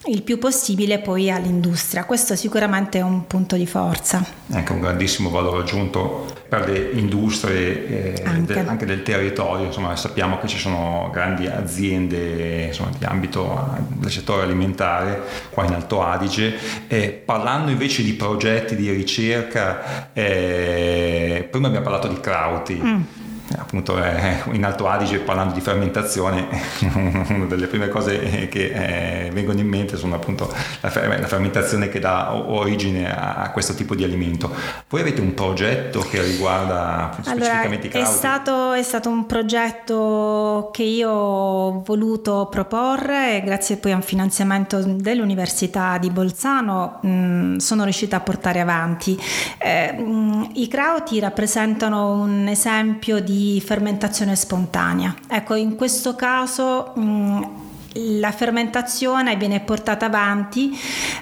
il 0.05 0.23
più 0.23 0.39
possibile 0.39 0.99
poi 0.99 1.29
all'industria. 1.29 2.05
Questo 2.05 2.35
sicuramente 2.35 2.99
è 2.99 3.01
un 3.01 3.27
punto 3.27 3.55
di 3.57 3.67
forza. 3.67 4.23
Anche 4.51 4.71
un 4.71 4.79
grandissimo 4.79 5.29
valore 5.29 5.61
aggiunto 5.61 6.37
per 6.49 6.67
le 6.67 6.89
industrie 6.93 8.15
eh, 8.15 8.23
anche. 8.25 8.53
Del, 8.53 8.67
anche. 8.67 8.85
del 8.85 9.03
territorio. 9.03 9.65
Insomma, 9.65 9.95
sappiamo 9.95 10.39
che 10.39 10.47
ci 10.47 10.57
sono 10.57 11.09
grandi 11.13 11.47
aziende 11.47 12.65
insomma, 12.65 12.89
di 12.97 13.05
ambito 13.05 13.77
del 13.87 14.11
settore 14.11 14.43
alimentare 14.43 15.21
qua 15.51 15.65
in 15.65 15.73
Alto 15.73 16.03
Adige. 16.03 16.57
Eh, 16.87 17.21
parlando 17.23 17.69
invece 17.69 18.01
di 18.03 18.13
progetti 18.13 18.68
di 18.75 18.89
ricerca, 18.91 20.11
eh, 20.13 21.47
prima 21.49 21.67
abbiamo 21.67 21.85
parlato 21.85 22.07
di 22.07 22.19
Krauti. 22.19 22.81
Mm 22.81 23.28
appunto 23.57 24.01
eh, 24.03 24.43
in 24.51 24.63
Alto 24.63 24.87
Adige 24.87 25.19
parlando 25.19 25.53
di 25.53 25.61
fermentazione 25.61 26.47
una 26.93 27.45
delle 27.47 27.67
prime 27.67 27.87
cose 27.87 28.47
che 28.49 29.25
eh, 29.25 29.31
vengono 29.31 29.59
in 29.59 29.67
mente 29.67 29.97
sono 29.97 30.15
appunto 30.15 30.53
la, 30.81 30.89
fermentazione 30.89 31.89
che 31.89 31.99
dà 31.99 32.33
origine 32.33 33.11
a, 33.15 33.49
questo 33.51 33.73
tipo 33.73 33.95
di 33.95 34.03
alimento. 34.03 34.53
Voi 34.87 35.01
avete 35.01 35.21
un 35.21 35.33
progetto 35.33 36.01
che 36.01 36.21
riguarda 36.21 37.11
specificamente 37.21 37.87
allora, 37.87 37.99
i 37.99 38.03
è 38.03 38.05
stato, 38.05 38.73
è 38.73 38.83
stato 38.83 39.09
un 39.09 39.25
progetto 39.25 40.69
che 40.71 40.83
io 40.83 41.09
ho 41.09 41.81
voluto 41.81 42.47
proporre 42.49 43.41
grazie 43.43 43.77
poi 43.77 43.91
a 43.91 43.95
un 43.95 44.01
finanziamento 44.01 44.81
dell'Università 44.83 45.97
di 45.97 46.09
Bolzano 46.09 46.99
mh, 47.01 47.57
sono 47.57 47.83
riuscita 47.83 48.17
a 48.17 48.19
portare 48.19 48.59
avanti. 48.59 49.19
Eh, 49.57 49.93
mh, 49.93 50.51
i 50.55 50.67
crauti 50.67 51.19
rappresentano 51.19 52.11
un 52.11 52.47
esempio 52.47 53.19
di 53.19 53.38
fermentazione 53.63 54.35
spontanea. 54.35 55.15
Ecco, 55.27 55.55
in 55.55 55.75
questo 55.75 56.15
caso 56.15 56.93
mh, 56.95 57.67
la 57.93 58.31
fermentazione 58.31 59.35
viene 59.35 59.61
portata 59.61 60.05
avanti 60.05 60.77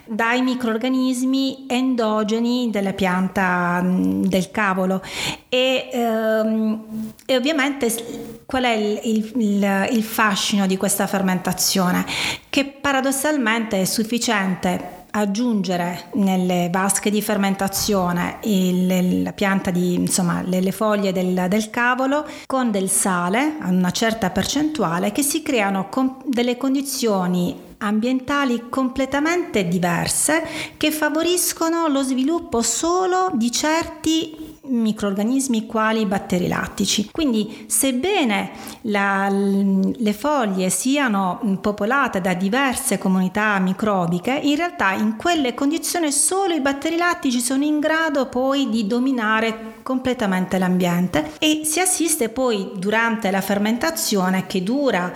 dai 0.06 0.42
microorganismi 0.42 1.66
endogeni 1.68 2.70
della 2.70 2.94
pianta 2.94 3.82
del 3.84 4.52
cavolo 4.52 5.02
e, 5.48 5.90
ehm, 5.92 7.14
e 7.26 7.36
ovviamente 7.36 8.44
qual 8.46 8.64
è 8.64 8.74
il, 8.74 9.32
il, 9.36 9.88
il 9.92 10.04
fascino 10.04 10.68
di 10.68 10.78
questa 10.78 11.08
fermentazione? 11.08 12.06
Che 12.50 12.66
paradossalmente 12.66 13.82
è 13.82 13.86
sufficiente 13.86 14.97
aggiungere 15.20 16.10
nelle 16.14 16.70
vasche 16.72 17.10
di 17.10 17.22
fermentazione 17.22 18.38
il, 18.44 19.24
la 19.24 19.34
pianta 19.34 19.72
di 19.72 19.96
insomma 19.96 20.42
le, 20.42 20.62
le 20.62 20.72
foglie 20.72 21.12
del, 21.12 21.46
del, 21.50 21.70
cavolo 21.70 22.26
con 22.46 22.72
del 22.72 22.90
sale 22.90 23.56
a 23.60 23.70
una 23.70 23.92
certa 23.92 24.30
percentuale 24.30 25.12
che 25.12 25.24
si 25.24 25.42
creano 25.42 25.90
con 25.90 26.18
delle 26.26 26.56
condizioni 26.58 27.66
ambientali 27.80 28.70
completamente 28.70 29.68
diverse 29.68 30.44
che 30.78 30.92
favoriscono 30.92 31.88
lo 31.88 32.02
sviluppo 32.02 32.62
solo 32.62 33.32
di 33.34 33.52
certi 33.52 34.47
microorganismi 34.68 35.66
quali 35.66 36.02
i 36.02 36.06
batteri 36.06 36.48
lattici. 36.48 37.10
Quindi 37.12 37.66
sebbene 37.68 38.52
la, 38.82 39.30
le 39.30 40.14
foglie 40.14 40.70
siano 40.70 41.60
popolate 41.62 42.22
da 42.22 42.34
diverse 42.34 42.98
comunità 42.98 43.60
microbiche, 43.60 44.32
in 44.32 44.56
realtà 44.56 44.94
in 44.94 45.16
quelle 45.16 45.54
condizioni 45.54 46.12
solo 46.12 46.54
i 46.54 46.62
batteri 46.62 46.98
lattici 46.98 47.40
sono 47.40 47.64
in 47.64 47.80
grado 47.80 48.28
poi 48.28 48.70
di 48.70 48.88
dominare 48.88 49.76
completamente 49.84 50.58
l'ambiente 50.58 51.32
e 51.40 51.62
si 51.64 51.80
assiste 51.80 52.30
poi 52.30 52.72
durante 52.76 53.32
la 53.32 53.42
fermentazione 53.42 54.46
che 54.46 54.64
dura 54.64 55.12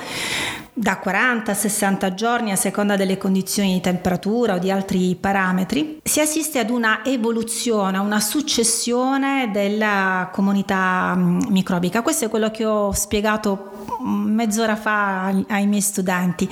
da 0.74 0.98
40 0.98 1.52
a 1.52 1.56
60 1.56 2.14
giorni 2.14 2.52
a 2.52 2.56
seconda 2.56 2.96
delle 2.96 3.18
condizioni 3.18 3.74
di 3.74 3.82
temperatura 3.82 4.56
o 4.56 4.58
di 4.58 4.72
altri 4.72 5.16
parametri, 5.20 6.00
si 6.04 6.20
assiste 6.20 6.60
ad 6.60 6.70
una 6.70 7.04
evoluzione, 7.04 7.98
a 7.98 8.02
una 8.02 8.20
successione 8.20 9.50
della 9.52 10.30
comunità 10.32 11.14
mm, 11.16 11.40
microbica. 11.50 12.02
Questo 12.02 12.26
è 12.26 12.30
quello 12.30 12.52
che 12.52 12.66
ho 12.66 12.92
spiegato 12.94 13.70
mezz'ora 14.02 14.76
fa 14.76 15.26
ai 15.48 15.68
miei 15.68 15.82
studenti. 15.82 16.50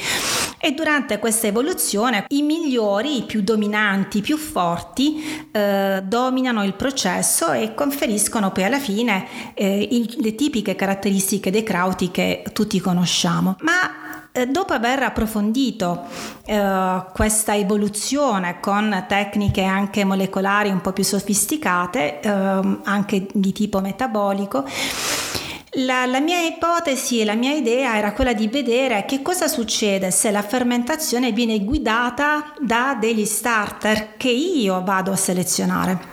E 0.62 0.74
durante 0.74 1.20
questa 1.20 1.48
evoluzione 1.48 2.26
i 2.30 2.42
migliori, 2.42 3.20
i 3.20 3.24
più 3.24 3.42
dominanti, 3.42 4.18
i 4.18 4.22
più 4.22 4.36
forti 4.36 5.48
eh, 5.52 6.04
dominano 6.04 6.66
il 6.66 6.74
processo 6.74 7.54
e 7.54 7.74
conferiscono 7.74 8.52
poi 8.52 8.66
alla 8.66 8.80
fine 8.80 9.54
eh, 9.54 9.88
il, 9.90 10.18
le 10.20 10.36
tipiche 10.36 10.76
caratteristiche 10.76 11.50
dei 11.50 11.64
crauti 11.64 12.12
che 12.12 12.44
tutti 12.52 12.78
conosciamo. 12.82 13.56
Ma 13.62 14.00
dopo 14.48 14.74
aver 14.74 15.04
approfondito 15.04 16.06
eh, 16.46 17.04
questa 17.14 17.56
evoluzione 17.56 18.60
con 18.60 19.06
tecniche 19.08 19.64
anche 19.64 20.04
molecolari 20.04 20.70
un 20.70 20.82
po' 20.82 20.94
più 20.94 21.04
sofisticate, 21.04 22.20
eh, 22.20 22.30
anche 22.30 23.28
di 23.34 23.52
tipo 23.52 23.82
metabolico, 23.82 24.66
la, 25.74 26.06
la, 26.06 26.20
mia 26.20 26.40
ipotesi 26.42 27.20
e 27.20 27.26
la 27.26 27.36
mia 27.36 27.54
idea 27.54 27.96
era 27.96 28.14
quella 28.14 28.34
di 28.34 28.48
vedere 28.48 29.06
che 29.06 29.22
cosa 29.22 29.48
succede 29.48 30.10
se 30.10 30.32
la 30.32 30.42
fermentazione 30.42 31.32
viene 31.32 31.64
guidata 31.64 32.54
da 32.60 32.98
degli 33.00 33.26
starter 33.26 34.18
che 34.18 34.30
io 34.30 34.84
vado 34.84 35.12
a 35.12 35.16
selezionare. 35.16 36.09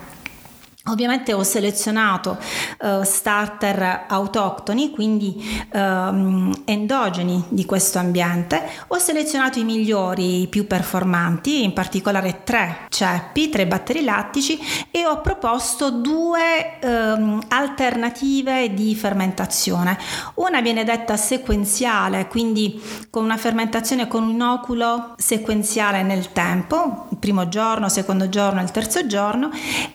Ovviamente 0.87 1.33
ho 1.33 1.43
selezionato 1.43 2.37
uh, 2.79 3.03
starter 3.03 4.05
autoctoni, 4.07 4.91
quindi 4.91 5.67
um, 5.73 6.53
endogeni 6.65 7.43
di 7.49 7.65
questo 7.65 7.99
ambiente. 7.99 8.63
Ho 8.87 8.97
selezionato 8.97 9.59
i 9.59 9.63
migliori, 9.63 10.41
i 10.41 10.47
più 10.47 10.67
performanti, 10.67 11.63
in 11.63 11.73
particolare 11.73 12.41
tre 12.43 12.85
ceppi, 12.89 13.49
tre 13.49 13.67
batteri 13.67 14.03
lattici 14.03 14.59
e 14.91 15.05
ho 15.05 15.21
proposto 15.21 15.89
due 15.91 16.79
um, 16.81 17.41
alternative 17.49 18.73
di 18.73 18.95
fermentazione. 18.95 19.97
Una 20.35 20.61
viene 20.61 20.83
detta 20.83 21.17
sequenziale, 21.17 22.27
quindi 22.27 22.81
con 23.09 23.23
una 23.23 23.37
fermentazione 23.37 24.07
con 24.07 24.23
un 24.23 24.29
inoculo 24.29 25.15
sequenziale 25.17 26.03
nel 26.03 26.31
tempo, 26.31 27.07
il 27.11 27.17
primo 27.17 27.47
giorno, 27.47 27.89
secondo 27.89 28.29
giorno, 28.29 28.61
il 28.61 28.71
terzo 28.71 29.05
giorno, 29.05 29.49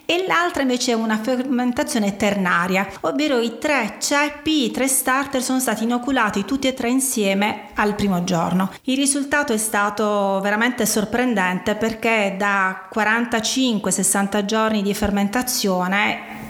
e 0.04 0.24
l'altra 0.26 0.62
invece 0.62 0.81
invece 0.82 0.94
una 0.94 1.18
fermentazione 1.18 2.16
ternaria, 2.16 2.88
ovvero 3.02 3.38
i 3.38 3.58
tre 3.58 3.96
ceppi, 4.00 4.64
i 4.64 4.70
tre 4.72 4.88
starter 4.88 5.40
sono 5.40 5.60
stati 5.60 5.84
inoculati 5.84 6.44
tutti 6.44 6.66
e 6.66 6.74
tre 6.74 6.90
insieme 6.90 7.68
al 7.74 7.94
primo 7.94 8.24
giorno. 8.24 8.70
Il 8.84 8.96
risultato 8.96 9.52
è 9.52 9.58
stato 9.58 10.40
veramente 10.42 10.84
sorprendente 10.84 11.76
perché 11.76 12.34
da 12.36 12.88
45-60 12.92 14.44
giorni 14.44 14.82
di 14.82 14.92
fermentazione 14.92 16.40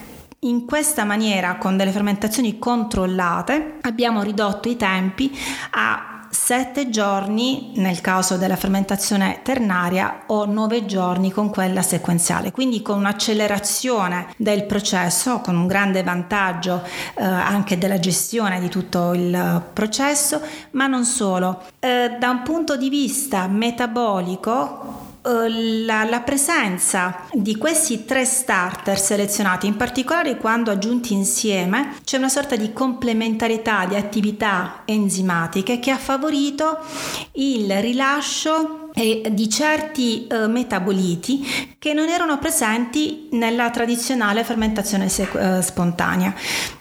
in 0.45 0.64
questa 0.64 1.05
maniera, 1.05 1.57
con 1.57 1.77
delle 1.77 1.92
fermentazioni 1.92 2.59
controllate, 2.59 3.77
abbiamo 3.83 4.23
ridotto 4.23 4.68
i 4.68 4.77
tempi 4.77 5.31
a 5.73 6.12
7 6.33 6.88
giorni 6.88 7.73
nel 7.77 8.01
caso 8.01 8.38
della 8.38 8.57
fermentazione 8.57 9.40
ternaria 9.42 10.23
o 10.29 10.47
9 10.47 10.87
giorni 10.87 11.31
con 11.31 11.51
quella 11.51 11.83
sequenziale, 11.83 12.51
quindi 12.53 12.81
con 12.81 12.97
un'accelerazione 12.97 14.29
del 14.38 14.64
processo, 14.64 15.40
con 15.40 15.57
un 15.57 15.66
grande 15.66 16.03
vantaggio 16.03 16.83
eh, 17.16 17.23
anche 17.23 17.77
della 17.77 17.99
gestione 17.99 18.61
di 18.61 18.71
tutto 18.71 19.12
il 19.12 19.62
processo, 19.75 20.40
ma 20.71 20.87
non 20.87 21.05
solo. 21.05 21.64
Eh, 21.79 22.16
da 22.18 22.31
un 22.31 22.42
punto 22.42 22.77
di 22.79 22.88
vista 22.88 23.47
metabolico 23.47 25.02
eh, 25.02 25.02
la, 25.23 26.05
la, 26.05 26.21
presenza 26.21 27.27
di 27.33 27.57
questi 27.57 28.05
tre 28.05 28.25
starter 28.25 28.99
selezionati, 28.99 29.67
in 29.67 29.77
particolare 29.77 30.37
quando 30.37 30.71
aggiunti 30.71 31.13
insieme, 31.13 31.97
c'è 32.05 32.17
una 32.19 32.29
sorta 32.29 32.57
di 32.57 32.73
complementarità 32.73 33.87
di 33.87 33.95
attività 33.95 34.83
enzimatiche 34.85 35.79
che 35.79 35.91
ha 35.91 35.99
favorito 35.99 36.79
il 37.33 37.73
rilascio 37.81 38.82
e 38.95 39.23
di 39.33 39.49
certi 39.49 40.27
eh, 40.27 40.47
metaboliti 40.47 41.75
che 41.79 41.95
non 41.95 42.09
erano 42.09 42.39
presenti 42.39 43.29
nella 43.33 43.71
tradizionale 43.71 44.45
fermentazione 44.45 45.09
sec- 45.09 45.35
eh, 45.35 45.63
spontanea. 45.63 46.35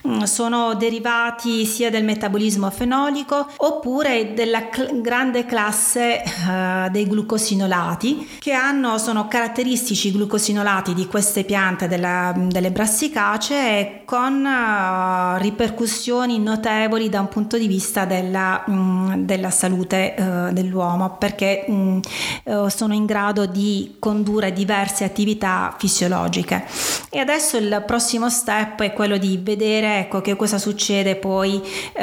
Mm, 0.06 0.22
sono 0.22 0.74
derivati 0.74 1.64
sia 1.64 1.90
del 1.90 2.04
metabolismo 2.04 2.70
fenolico 2.70 3.48
oppure 3.56 4.34
della 4.34 4.68
cl- 4.68 5.00
grande 5.00 5.46
classe 5.46 6.22
eh, 6.22 6.88
dei 6.90 7.06
glucosinolati 7.06 8.36
che 8.38 8.52
hanno, 8.52 8.98
sono 8.98 9.26
caratteristici 9.26 10.12
glucosinolati 10.12 10.94
di 10.94 11.06
queste 11.06 11.44
piante 11.44 11.88
della, 11.88 12.34
delle 12.36 12.70
brassicacee 12.70 14.02
con 14.04 14.44
uh, 14.44 15.38
ripercussioni 15.40 16.38
notevoli 16.38 17.08
da 17.08 17.20
un 17.20 17.28
punto 17.28 17.56
di 17.56 17.66
vista 17.66 18.04
della, 18.04 18.62
mh, 18.66 19.24
della 19.24 19.50
salute 19.50 20.14
uh, 20.18 20.52
dell'uomo 20.52 21.16
perché 21.18 21.64
mh, 21.66 22.00
uh, 22.44 22.68
sono 22.68 22.94
in 22.94 23.06
grado 23.06 23.46
di 23.46 23.96
condurre 23.98 24.52
diverse 24.52 25.04
attività 25.04 25.74
fisiologiche. 25.78 26.64
E 27.10 27.18
adesso 27.18 27.56
il 27.56 27.82
prossimo 27.86 28.30
step 28.30 28.82
è 28.82 28.92
quello 28.92 29.18
di 29.18 29.38
vedere 29.42 29.98
ecco, 30.00 30.20
che 30.20 30.36
cosa 30.36 30.58
succede 30.58 31.16
poi 31.16 31.60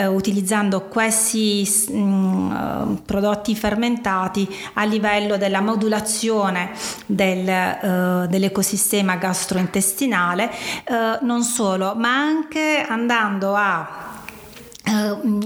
utilizzando 0.08 0.82
questi 0.82 1.68
mh, 1.92 3.02
prodotti 3.06 3.56
fermentati 3.56 4.48
a 4.74 4.84
livello 4.84 5.38
della 5.38 5.62
modulazione 5.62 6.72
del, 7.06 8.28
dell'ecosistema 8.30 9.16
gastrointestinale, 9.16 10.52
non 11.22 11.44
solo, 11.44 11.96
ma 11.96 12.16
anche 12.16 12.86
andando 12.88 13.56
a 13.56 14.09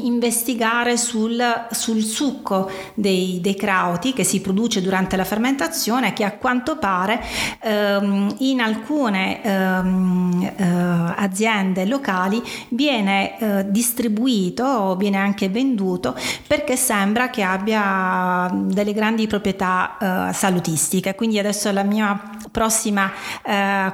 investigare 0.02 0.98
sul, 0.98 1.42
sul 1.72 2.02
succo 2.02 2.70
dei, 2.94 3.40
dei, 3.42 3.56
crauti 3.56 4.14
che 4.14 4.24
si 4.24 4.42
produce 4.42 4.82
durante 4.82 5.16
la 5.16 5.24
fermentazione 5.24 6.14
che 6.14 6.24
a 6.24 6.32
quanto 6.34 6.78
pare 6.78 7.22
um, 7.64 8.34
in 8.40 8.62
alcune 8.62 9.42
um, 9.44 10.54
uh, 10.58 11.14
aziende 11.16 11.86
locali 11.86 12.42
viene 12.70 13.36
uh, 13.40 13.72
distribuito 13.72 14.64
o 14.64 14.96
viene 14.96 15.18
anche 15.18 15.50
venduto 15.50 16.16
perché 16.48 16.76
sembra 16.76 17.30
che 17.30 17.44
abbia 17.44 18.50
delle 18.54 18.94
grandi 18.94 19.28
proprietà 19.28 20.32
salutistiche. 20.34 21.16
Quindi 21.16 21.40
adesso 21.40 21.72
la 21.72 21.84
mia 21.84 22.20
prossima 22.52 23.12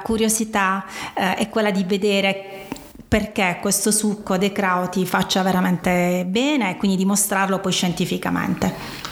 curiosità 0.04 0.86
è 1.14 1.48
quella 1.50 1.72
di 1.72 1.84
vedere 1.84 2.68
perché 3.10 3.58
questo 3.60 3.89
succo 3.89 4.38
dei 4.38 4.52
crauti 4.52 5.04
faccia 5.04 5.41
veramente 5.41 6.26
bene 6.28 6.69
e 6.69 6.78
quindi 6.78 6.95
dimostrarlo 6.95 7.60
poi 7.60 7.72
scientificamente. 7.72 9.08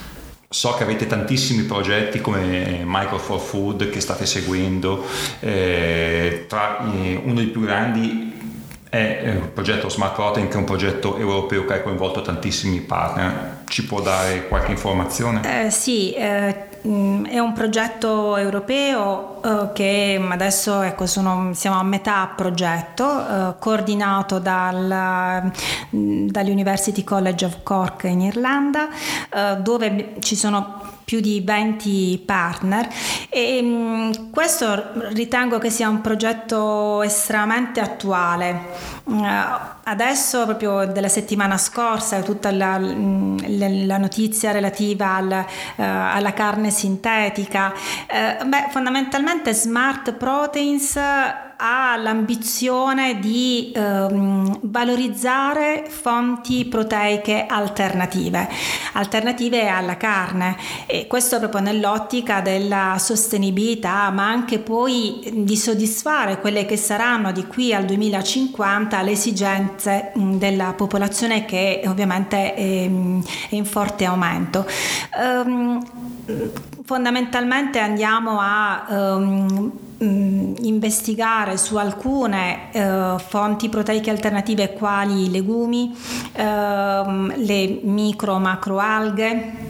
So 0.49 0.75
che 0.75 0.83
avete 0.83 1.07
tantissimi 1.07 1.63
progetti 1.63 2.21
come 2.21 2.83
Micro 2.85 3.17
for 3.17 3.39
Food 3.39 3.89
che 3.89 3.99
state 3.99 4.27
seguendo, 4.27 5.03
eh, 5.39 6.45
tra, 6.47 6.79
eh, 6.93 7.19
uno 7.21 7.33
dei 7.33 7.47
più 7.47 7.61
grandi 7.61 8.35
è 8.87 9.23
il 9.25 9.49
progetto 9.49 9.89
Smart 9.89 10.13
Protein 10.13 10.47
che 10.47 10.53
è 10.53 10.57
un 10.57 10.63
progetto 10.63 11.17
europeo 11.17 11.65
che 11.65 11.73
ha 11.73 11.81
coinvolto 11.81 12.21
tantissimi 12.21 12.79
partner. 12.79 13.63
Ci 13.67 13.83
può 13.85 13.99
dare 13.99 14.47
qualche 14.47 14.71
informazione? 14.71 15.65
Eh, 15.65 15.69
sì, 15.71 16.13
eh, 16.13 16.66
è 16.81 17.39
un 17.39 17.53
progetto 17.53 18.35
europeo 18.37 19.39
uh, 19.43 19.73
che 19.73 20.21
adesso 20.29 20.81
ecco, 20.81 21.05
sono, 21.05 21.51
siamo 21.53 21.79
a 21.79 21.83
metà 21.83 22.31
progetto, 22.35 23.05
uh, 23.05 23.55
coordinato 23.59 24.39
dal, 24.39 25.51
mm, 25.95 26.27
dall'University 26.27 27.03
College 27.03 27.45
of 27.45 27.57
Cork 27.63 28.03
in 28.03 28.21
Irlanda, 28.21 28.87
uh, 28.87 29.61
dove 29.61 30.15
ci 30.19 30.35
sono 30.35 30.76
più 31.07 31.21
di 31.21 31.39
20 31.39 32.21
partner 32.25 32.85
e 33.29 33.61
mh, 33.61 34.29
questo 34.29 34.91
ritengo 35.13 35.57
che 35.57 35.69
sia 35.69 35.87
un 35.87 36.01
progetto 36.01 37.01
estremamente 37.01 37.79
attuale. 37.79 38.95
Uh, 39.05 39.23
adesso, 39.83 40.43
proprio 40.43 40.85
della 40.85 41.07
settimana 41.07 41.57
scorsa, 41.57 42.21
tutta 42.23 42.51
la, 42.51 42.77
la 42.77 43.97
notizia 43.97 44.51
relativa 44.51 45.15
al, 45.15 45.45
uh, 45.77 45.81
alla 45.81 46.33
carne 46.33 46.71
sintetica, 46.71 47.71
uh, 47.71 48.45
beh, 48.45 48.67
fondamentalmente 48.71 49.53
Smart 49.53 50.11
Proteins 50.11 50.99
ha 51.57 51.97
l'ambizione 51.97 53.19
di 53.19 53.71
ehm, 53.75 54.59
valorizzare 54.63 55.85
fonti 55.87 56.65
proteiche 56.65 57.45
alternative, 57.47 58.47
alternative 58.93 59.67
alla 59.67 59.97
carne 59.97 60.55
e 60.85 61.07
questo 61.07 61.39
proprio 61.39 61.61
nell'ottica 61.61 62.41
della 62.41 62.97
sostenibilità 62.99 64.09
ma 64.11 64.27
anche 64.27 64.59
poi 64.59 65.31
di 65.33 65.57
soddisfare 65.57 66.39
quelle 66.39 66.65
che 66.65 66.77
saranno 66.77 67.31
di 67.31 67.45
qui 67.47 67.73
al 67.73 67.85
2050 67.85 69.01
le 69.01 69.11
esigenze 69.11 70.11
della 70.15 70.73
popolazione 70.73 71.45
che 71.45 71.81
ovviamente 71.85 72.53
è, 72.53 72.83
è 72.83 73.55
in 73.55 73.65
forte 73.65 74.05
aumento. 74.05 74.65
Um, 75.19 75.83
fondamentalmente 76.87 77.79
andiamo 77.79 78.39
a 78.39 78.85
um, 78.87 79.71
investigare 79.97 81.57
su 81.57 81.75
alcune 81.75 82.69
uh, 82.71 83.19
fonti 83.19 83.67
proteiche 83.67 84.09
alternative 84.09 84.71
quali 84.71 85.25
i 85.25 85.29
legumi, 85.29 85.93
uh, 85.93 86.41
le 87.35 87.79
micro 87.83 88.39
macro 88.39 88.79
alghe 88.79 89.66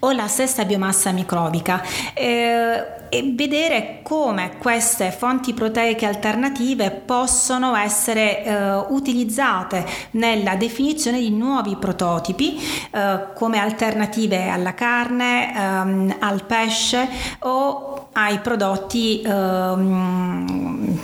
o 0.00 0.12
la 0.12 0.26
stessa 0.28 0.64
biomassa 0.64 1.12
microbica. 1.12 1.82
Eh, 2.14 2.96
e 3.10 3.32
vedere 3.34 4.00
come 4.02 4.58
queste 4.58 5.10
fonti 5.10 5.54
proteiche 5.54 6.06
alternative 6.06 6.90
possono 6.90 7.74
essere 7.74 8.44
eh, 8.44 8.74
utilizzate 8.88 9.84
nella 10.12 10.56
definizione 10.56 11.18
di 11.18 11.30
nuovi 11.30 11.76
prototipi 11.76 12.60
eh, 12.90 13.28
come 13.34 13.58
alternative 13.58 14.48
alla 14.48 14.74
carne, 14.74 15.54
ehm, 15.54 16.16
al 16.18 16.44
pesce 16.44 17.08
o 17.40 18.08
ai 18.12 18.38
prodotti 18.40 19.22
ehm, 19.22 20.98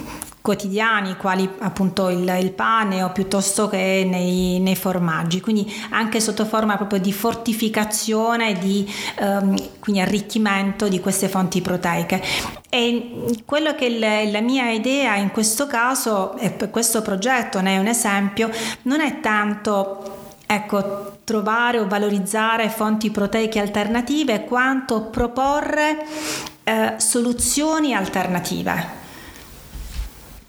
quotidiani, 0.44 1.16
quali 1.16 1.48
appunto 1.60 2.10
il, 2.10 2.36
il, 2.38 2.52
pane 2.52 3.02
o 3.02 3.12
piuttosto 3.12 3.66
che 3.66 4.06
nei, 4.06 4.60
nei, 4.60 4.76
formaggi, 4.76 5.40
quindi 5.40 5.72
anche 5.88 6.20
sotto 6.20 6.44
forma 6.44 6.76
proprio 6.76 7.00
di 7.00 7.14
fortificazione, 7.14 8.52
di 8.58 8.86
um, 9.20 9.56
quindi 9.78 10.02
arricchimento 10.02 10.86
di 10.88 11.00
queste 11.00 11.30
fonti 11.30 11.62
proteiche. 11.62 12.22
E 12.68 13.24
quello 13.46 13.74
che 13.74 13.86
è 13.86 14.30
la 14.30 14.42
mia 14.42 14.70
idea 14.70 15.16
in 15.16 15.30
questo 15.30 15.66
caso, 15.66 16.36
e 16.36 16.68
questo 16.68 17.00
progetto 17.00 17.62
ne 17.62 17.76
è 17.76 17.78
un 17.78 17.86
esempio, 17.86 18.50
non 18.82 19.00
è 19.00 19.20
tanto 19.20 20.32
ecco, 20.44 21.20
trovare 21.24 21.78
o 21.78 21.88
valorizzare 21.88 22.68
fonti 22.68 23.10
proteiche 23.10 23.60
alternative 23.60 24.44
quanto 24.44 25.04
proporre 25.04 26.04
eh, 26.64 26.96
soluzioni 26.98 27.94
alternative. 27.94 29.03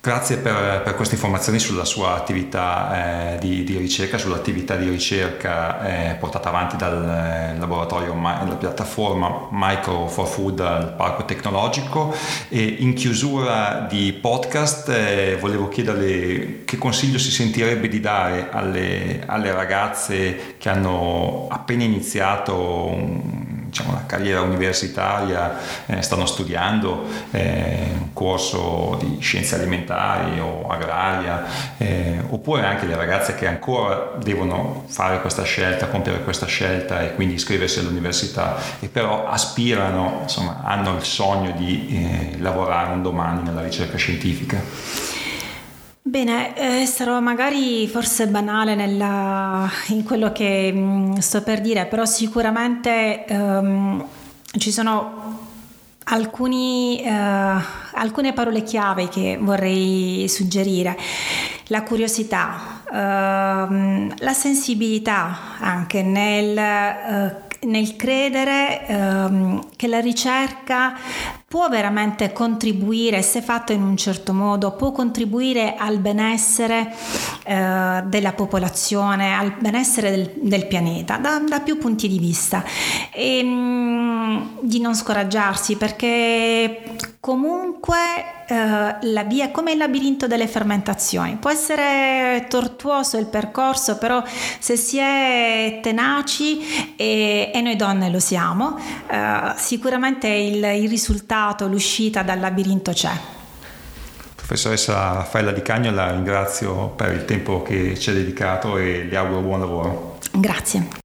Grazie 0.06 0.38
per, 0.38 0.84
per, 0.84 0.94
queste 0.94 1.16
informazioni 1.16 1.58
sulla 1.58 1.84
sua 1.84 2.14
attività 2.14 3.34
eh, 3.34 3.40
di, 3.40 3.64
di, 3.64 3.76
ricerca, 3.76 4.20
sull'attività 4.20 4.76
di 4.76 4.88
ricerca 4.88 6.12
eh, 6.12 6.14
portata 6.14 6.50
avanti 6.50 6.78
dal 6.78 7.04
eh, 7.04 7.58
laboratorio, 7.58 8.14
dalla 8.14 8.56
piattaforma 8.56 9.48
Micro 9.50 10.06
for 10.06 10.28
Food 10.28 10.60
al 10.60 10.94
Parco 10.94 11.26
Tecnologico. 11.26 12.14
E 12.50 12.64
in 12.64 12.94
chiusura 12.94 13.88
di 13.90 14.14
podcast 14.14 14.90
eh, 14.90 15.38
volevo 15.40 15.70
chiederle 15.70 16.66
che 16.66 16.78
consiglio 16.78 17.18
si 17.18 17.32
sentirebbe 17.32 17.88
di 17.88 18.00
dare 18.00 18.52
alle, 18.52 19.24
alle 19.26 19.52
ragazze 19.54 20.54
che 20.60 20.70
hanno 20.70 21.48
appena 21.50 21.82
iniziato 21.82 22.54
un, 22.94 23.45
diciamo, 23.76 23.92
una 23.92 24.06
carriera 24.06 24.40
universitaria, 24.40 25.58
eh, 25.86 26.02
stanno 26.02 26.26
studiando 26.26 27.06
eh, 27.32 27.92
un 28.00 28.14
corso 28.14 28.98
di 29.02 29.18
scienze 29.20 29.56
alimentari 29.56 30.40
o 30.40 30.66
agraria, 30.70 31.44
eh, 31.78 32.22
oppure 32.30 32.66
anche 32.66 32.86
le 32.86 32.96
ragazze 32.96 33.36
che 33.36 33.48
ancora 33.48 34.14
devono 34.18 34.86
fare 34.88 35.20
questa 35.20 35.44
scelta, 35.44 35.88
compiere 35.88 36.24
questa 36.24 36.46
scelta 36.46 37.02
e 37.02 37.16
quindi 37.16 37.34
iscriversi 37.34 37.80
all'università 37.80 38.56
e 38.80 38.88
però 38.88 39.28
aspirano, 39.28 40.20
insomma, 40.22 40.62
hanno 40.64 40.96
il 40.96 41.04
sogno 41.04 41.52
di 41.52 41.88
eh, 41.90 42.38
lavorare 42.40 42.94
un 42.94 43.02
domani 43.02 43.44
nella 43.44 43.62
ricerca 43.62 43.98
scientifica. 43.98 45.15
Bene, 46.16 46.56
eh, 46.56 46.86
sarò 46.86 47.20
magari 47.20 47.90
forse 47.90 48.28
banale 48.28 48.74
nella, 48.74 49.70
in 49.88 50.06
quello 50.06 50.32
che 50.32 50.72
mh, 50.72 50.80
mm, 50.80 51.14
sto 51.18 51.44
per 51.44 51.60
dire, 51.60 51.88
però 51.88 52.06
sicuramente 52.06 53.26
um, 53.28 54.08
ci 54.58 54.72
sono 54.72 55.40
alcuni, 56.06 57.04
uh, 57.04 57.10
alcune 57.96 58.32
parole 58.32 58.64
chiave 58.64 59.10
che 59.10 59.38
vorrei 59.42 60.30
suggerire. 60.30 60.98
La 61.68 61.84
curiosità, 61.84 62.82
uh, 62.86 64.14
la 64.18 64.34
sensibilità 64.34 65.58
anche 65.60 66.02
nel, 66.02 66.56
uh, 66.58 67.46
nel 67.66 67.96
credere 67.98 68.88
ehm, 68.88 69.68
che 69.76 69.88
la 69.88 70.00
ricerca 70.00 70.96
può 71.56 71.70
veramente 71.70 72.34
contribuire, 72.34 73.22
se 73.22 73.42
fatta 73.42 73.72
in 73.72 73.82
un 73.82 73.96
certo 73.96 74.34
modo, 74.34 74.74
può 74.74 74.92
contribuire 74.92 75.76
al 75.78 76.00
benessere 76.00 76.94
eh, 77.46 78.04
della 78.04 78.34
popolazione, 78.34 79.34
al 79.34 79.54
benessere 79.58 80.10
del, 80.12 80.32
del 80.36 80.68
pianeta, 80.68 81.16
da, 81.16 81.40
da, 81.40 81.62
più 81.62 81.78
punti 81.78 82.10
di 82.10 82.20
vista. 82.20 82.62
E 83.10 83.42
mh, 83.42 83.48
mm, 83.48 84.42
di 84.64 84.82
non 84.82 84.96
scoraggiarsi 84.96 85.78
perché 85.78 86.98
comunque 87.22 87.96
eh, 88.48 88.56
la 89.02 89.24
via 89.24 89.52
come 89.52 89.72
il 89.72 89.78
labirinto 89.78 90.28
delle 90.28 90.48
fermentazioni 90.48 91.38
può 91.38 91.50
essere 91.50 92.46
tortuoso 92.50 93.18
il 93.18 93.28
percorso 93.28 93.98
però 93.98 94.24
se 94.60 94.76
si 94.76 94.98
è 94.98 95.80
tenaci 95.82 96.96
e, 96.96 97.52
e 97.54 97.62
noi 97.62 97.76
donne 97.76 98.10
lo 98.10 98.20
siamo 98.20 98.78
eh, 99.08 99.54
sicuramente 99.56 100.28
il, 100.28 100.64
il 100.64 100.90
risultato 100.90 101.68
l'uscita 101.68 102.24
dal 102.24 102.40
labirinto 102.40 102.92
c'è 102.92 103.12
Professoressa 104.46 105.14
Raffaella 105.14 105.52
Di 105.52 105.64
Cagno 105.64 105.90
la 105.90 106.12
ringrazio 106.12 106.90
per 106.90 107.14
il 107.14 107.26
tempo 107.26 107.64
che 107.64 107.98
ci 107.98 108.12
ha 108.12 108.14
dedicato 108.14 108.78
e 108.78 109.08
le 109.10 109.18
auguro 109.18 109.42
buon 109.42 109.60
lavoro. 109.60 110.20
Grazie. 110.32 111.04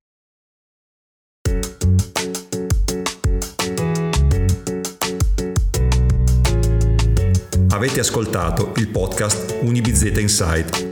Avete 7.83 8.01
ascoltato 8.01 8.75
il 8.77 8.89
podcast 8.89 9.61
Unibizeta 9.63 10.21
Insight. 10.21 10.89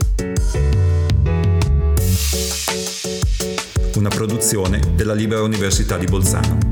Una 3.93 4.09
produzione 4.09 4.81
della 4.95 5.13
Libera 5.13 5.43
Università 5.43 5.99
di 5.99 6.07
Bolzano. 6.07 6.68